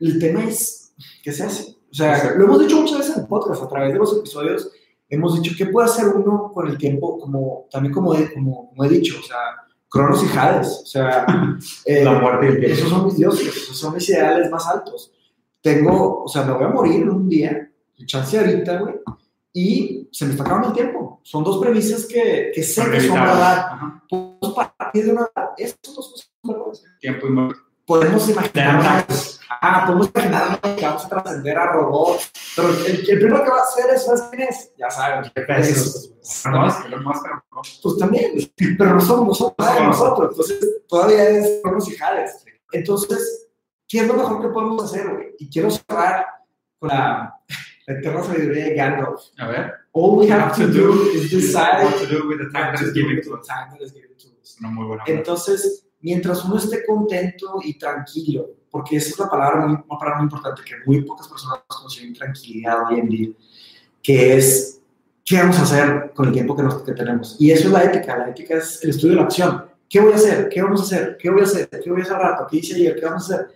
[0.00, 1.76] El tema es, ¿qué se hace?
[1.90, 4.70] O sea, lo hemos dicho muchas veces en el podcast, a través de los episodios,
[5.08, 7.18] hemos dicho, ¿qué puede hacer uno con el tiempo?
[7.18, 9.36] Como, también como he, como, he dicho, o sea,
[9.88, 11.26] Cronos y Hades, o sea,
[11.86, 15.12] eh, la muerte esos son mis dioses, esos son mis ideales más altos.
[15.60, 17.70] Tengo, o sea, me voy a morir un día,
[18.06, 18.94] chance ahorita, güey,
[19.52, 21.20] y se me está acabando el tiempo.
[21.24, 23.66] Son dos premisas que, que sé que son verdad.
[24.08, 25.28] Podemos partir de una...
[25.56, 26.72] Estas dos cosas son verdad.
[27.00, 29.06] Tiempo y muerte podemos imaginar,
[29.50, 33.58] ah, podemos imaginar que vamos a trascender a robots, pero el, el, primero que va
[33.58, 36.12] a hacer eso es quién es, ya saben, es,
[37.82, 38.32] pues también,
[38.76, 42.44] pero no somos nosotros, nosotros, entonces todavía es y Hades.
[42.72, 43.48] Entonces,
[43.86, 45.34] ¿qué es lo mejor que podemos hacer, güey?
[45.38, 46.26] Y quiero cerrar
[46.78, 47.34] con la,
[47.86, 49.20] la eterna sabiduría de Gandalf.
[49.38, 49.74] A ver.
[49.92, 52.92] All we have to do is decide what to do with the time that is
[52.92, 53.48] given to us.
[54.60, 59.66] Una muy buena Entonces, mientras uno esté contento y tranquilo, porque esa es la palabra
[59.66, 63.28] muy, una palabra muy importante que muy pocas personas consiguen tranquilidad hoy en día,
[64.02, 64.80] que es
[65.24, 67.36] qué vamos a hacer con el tiempo que, nos, que tenemos.
[67.38, 69.64] Y eso es la ética, la ética es el estudio de la acción.
[69.88, 70.48] ¿Qué voy a hacer?
[70.48, 71.16] ¿Qué vamos a hacer?
[71.18, 71.68] ¿Qué voy a hacer?
[71.68, 72.46] ¿Qué voy a hacer rato?
[72.50, 72.94] ¿Qué hice ayer?
[72.94, 73.48] ¿Qué vamos a hacer?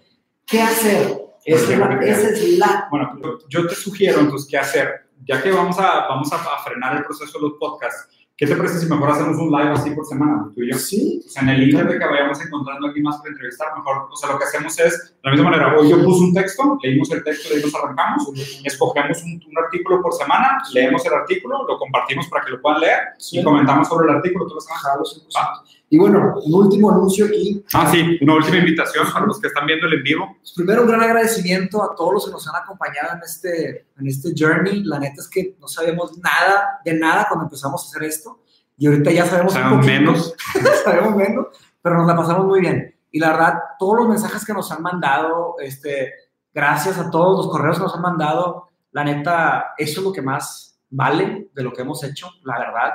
[0.46, 1.22] ¿Qué hacer?
[1.44, 2.88] Esa es la, esa es la...
[2.90, 3.18] Bueno,
[3.48, 5.06] yo te sugiero entonces qué hacer.
[5.24, 8.08] Ya que vamos a, vamos a frenar el proceso de los podcasts,
[8.42, 10.76] ¿Qué te parece si mejor hacemos un live así por semana, tú y yo?
[10.76, 11.22] Sí.
[11.24, 14.08] O sea, en el inter de que vayamos encontrando a alguien más para entrevistar, mejor,
[14.10, 16.76] o sea, lo que hacemos es, de la misma manera, hoy yo puse un texto,
[16.82, 18.32] leímos el texto, de ahí nos arrancamos,
[18.64, 22.80] escogemos un, un, artículo por semana, leemos el artículo, lo compartimos para que lo puedan
[22.80, 23.38] leer sí.
[23.38, 25.62] y comentamos sobre el artículo las semanas.
[25.92, 27.62] Y bueno, un último anuncio aquí.
[27.74, 30.36] Ah, sí, una última invitación para los que están viendo el en vivo.
[30.38, 34.06] Pues primero, un gran agradecimiento a todos los que nos han acompañado en este, en
[34.06, 34.84] este journey.
[34.84, 38.40] La neta es que no sabíamos nada de nada cuando empezamos a hacer esto
[38.78, 40.34] y ahorita ya sabemos, sabemos un poquito, menos.
[40.84, 41.46] sabemos menos,
[41.82, 42.96] pero nos la pasamos muy bien.
[43.10, 46.14] Y la verdad, todos los mensajes que nos han mandado, este,
[46.54, 50.22] gracias a todos los correos que nos han mandado, la neta, eso es lo que
[50.22, 52.92] más vale de lo que hemos hecho, la verdad.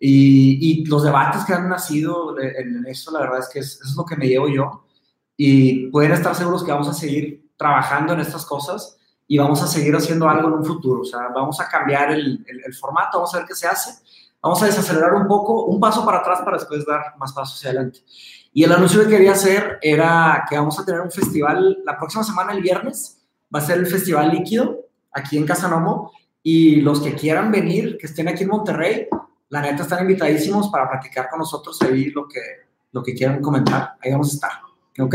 [0.00, 3.84] Y, y los debates que han nacido en, eso, la verdad es que es, eso
[3.84, 4.84] es lo que me llevo yo.
[5.36, 8.96] Y pueden estar seguros que vamos a seguir trabajando en estas cosas
[9.26, 11.02] y vamos a seguir haciendo algo en un futuro.
[11.02, 13.92] O sea, vamos a cambiar el, el, el formato, vamos a ver qué se hace
[14.40, 17.70] Vamos a desacelerar un poco, un paso para atrás para después dar más pasos hacia
[17.70, 18.00] adelante.
[18.52, 22.22] Y el anuncio que quería hacer era que vamos a tener un festival la próxima
[22.22, 23.20] semana, el viernes,
[23.54, 28.06] va a ser el Festival Líquido aquí en Casanomo y los que quieran venir, que
[28.06, 29.08] estén aquí en Monterrey,
[29.50, 32.40] la neta están invitadísimos para platicar con nosotros ahí lo que,
[32.92, 33.94] lo que quieran comentar.
[34.02, 34.50] Ahí vamos a estar,
[34.98, 35.14] ¿ok?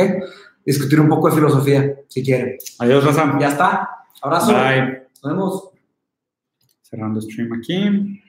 [0.65, 2.57] Discutir un poco de filosofía, si quieren.
[2.79, 3.39] Adiós, Razam.
[3.39, 3.89] Ya está.
[4.21, 4.53] Abrazo.
[4.53, 5.07] Bye.
[5.21, 5.69] Nos vemos.
[6.81, 8.21] Cerrando stream aquí.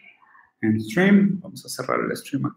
[0.61, 1.41] En stream.
[1.41, 2.53] Vamos a cerrar el stream aquí.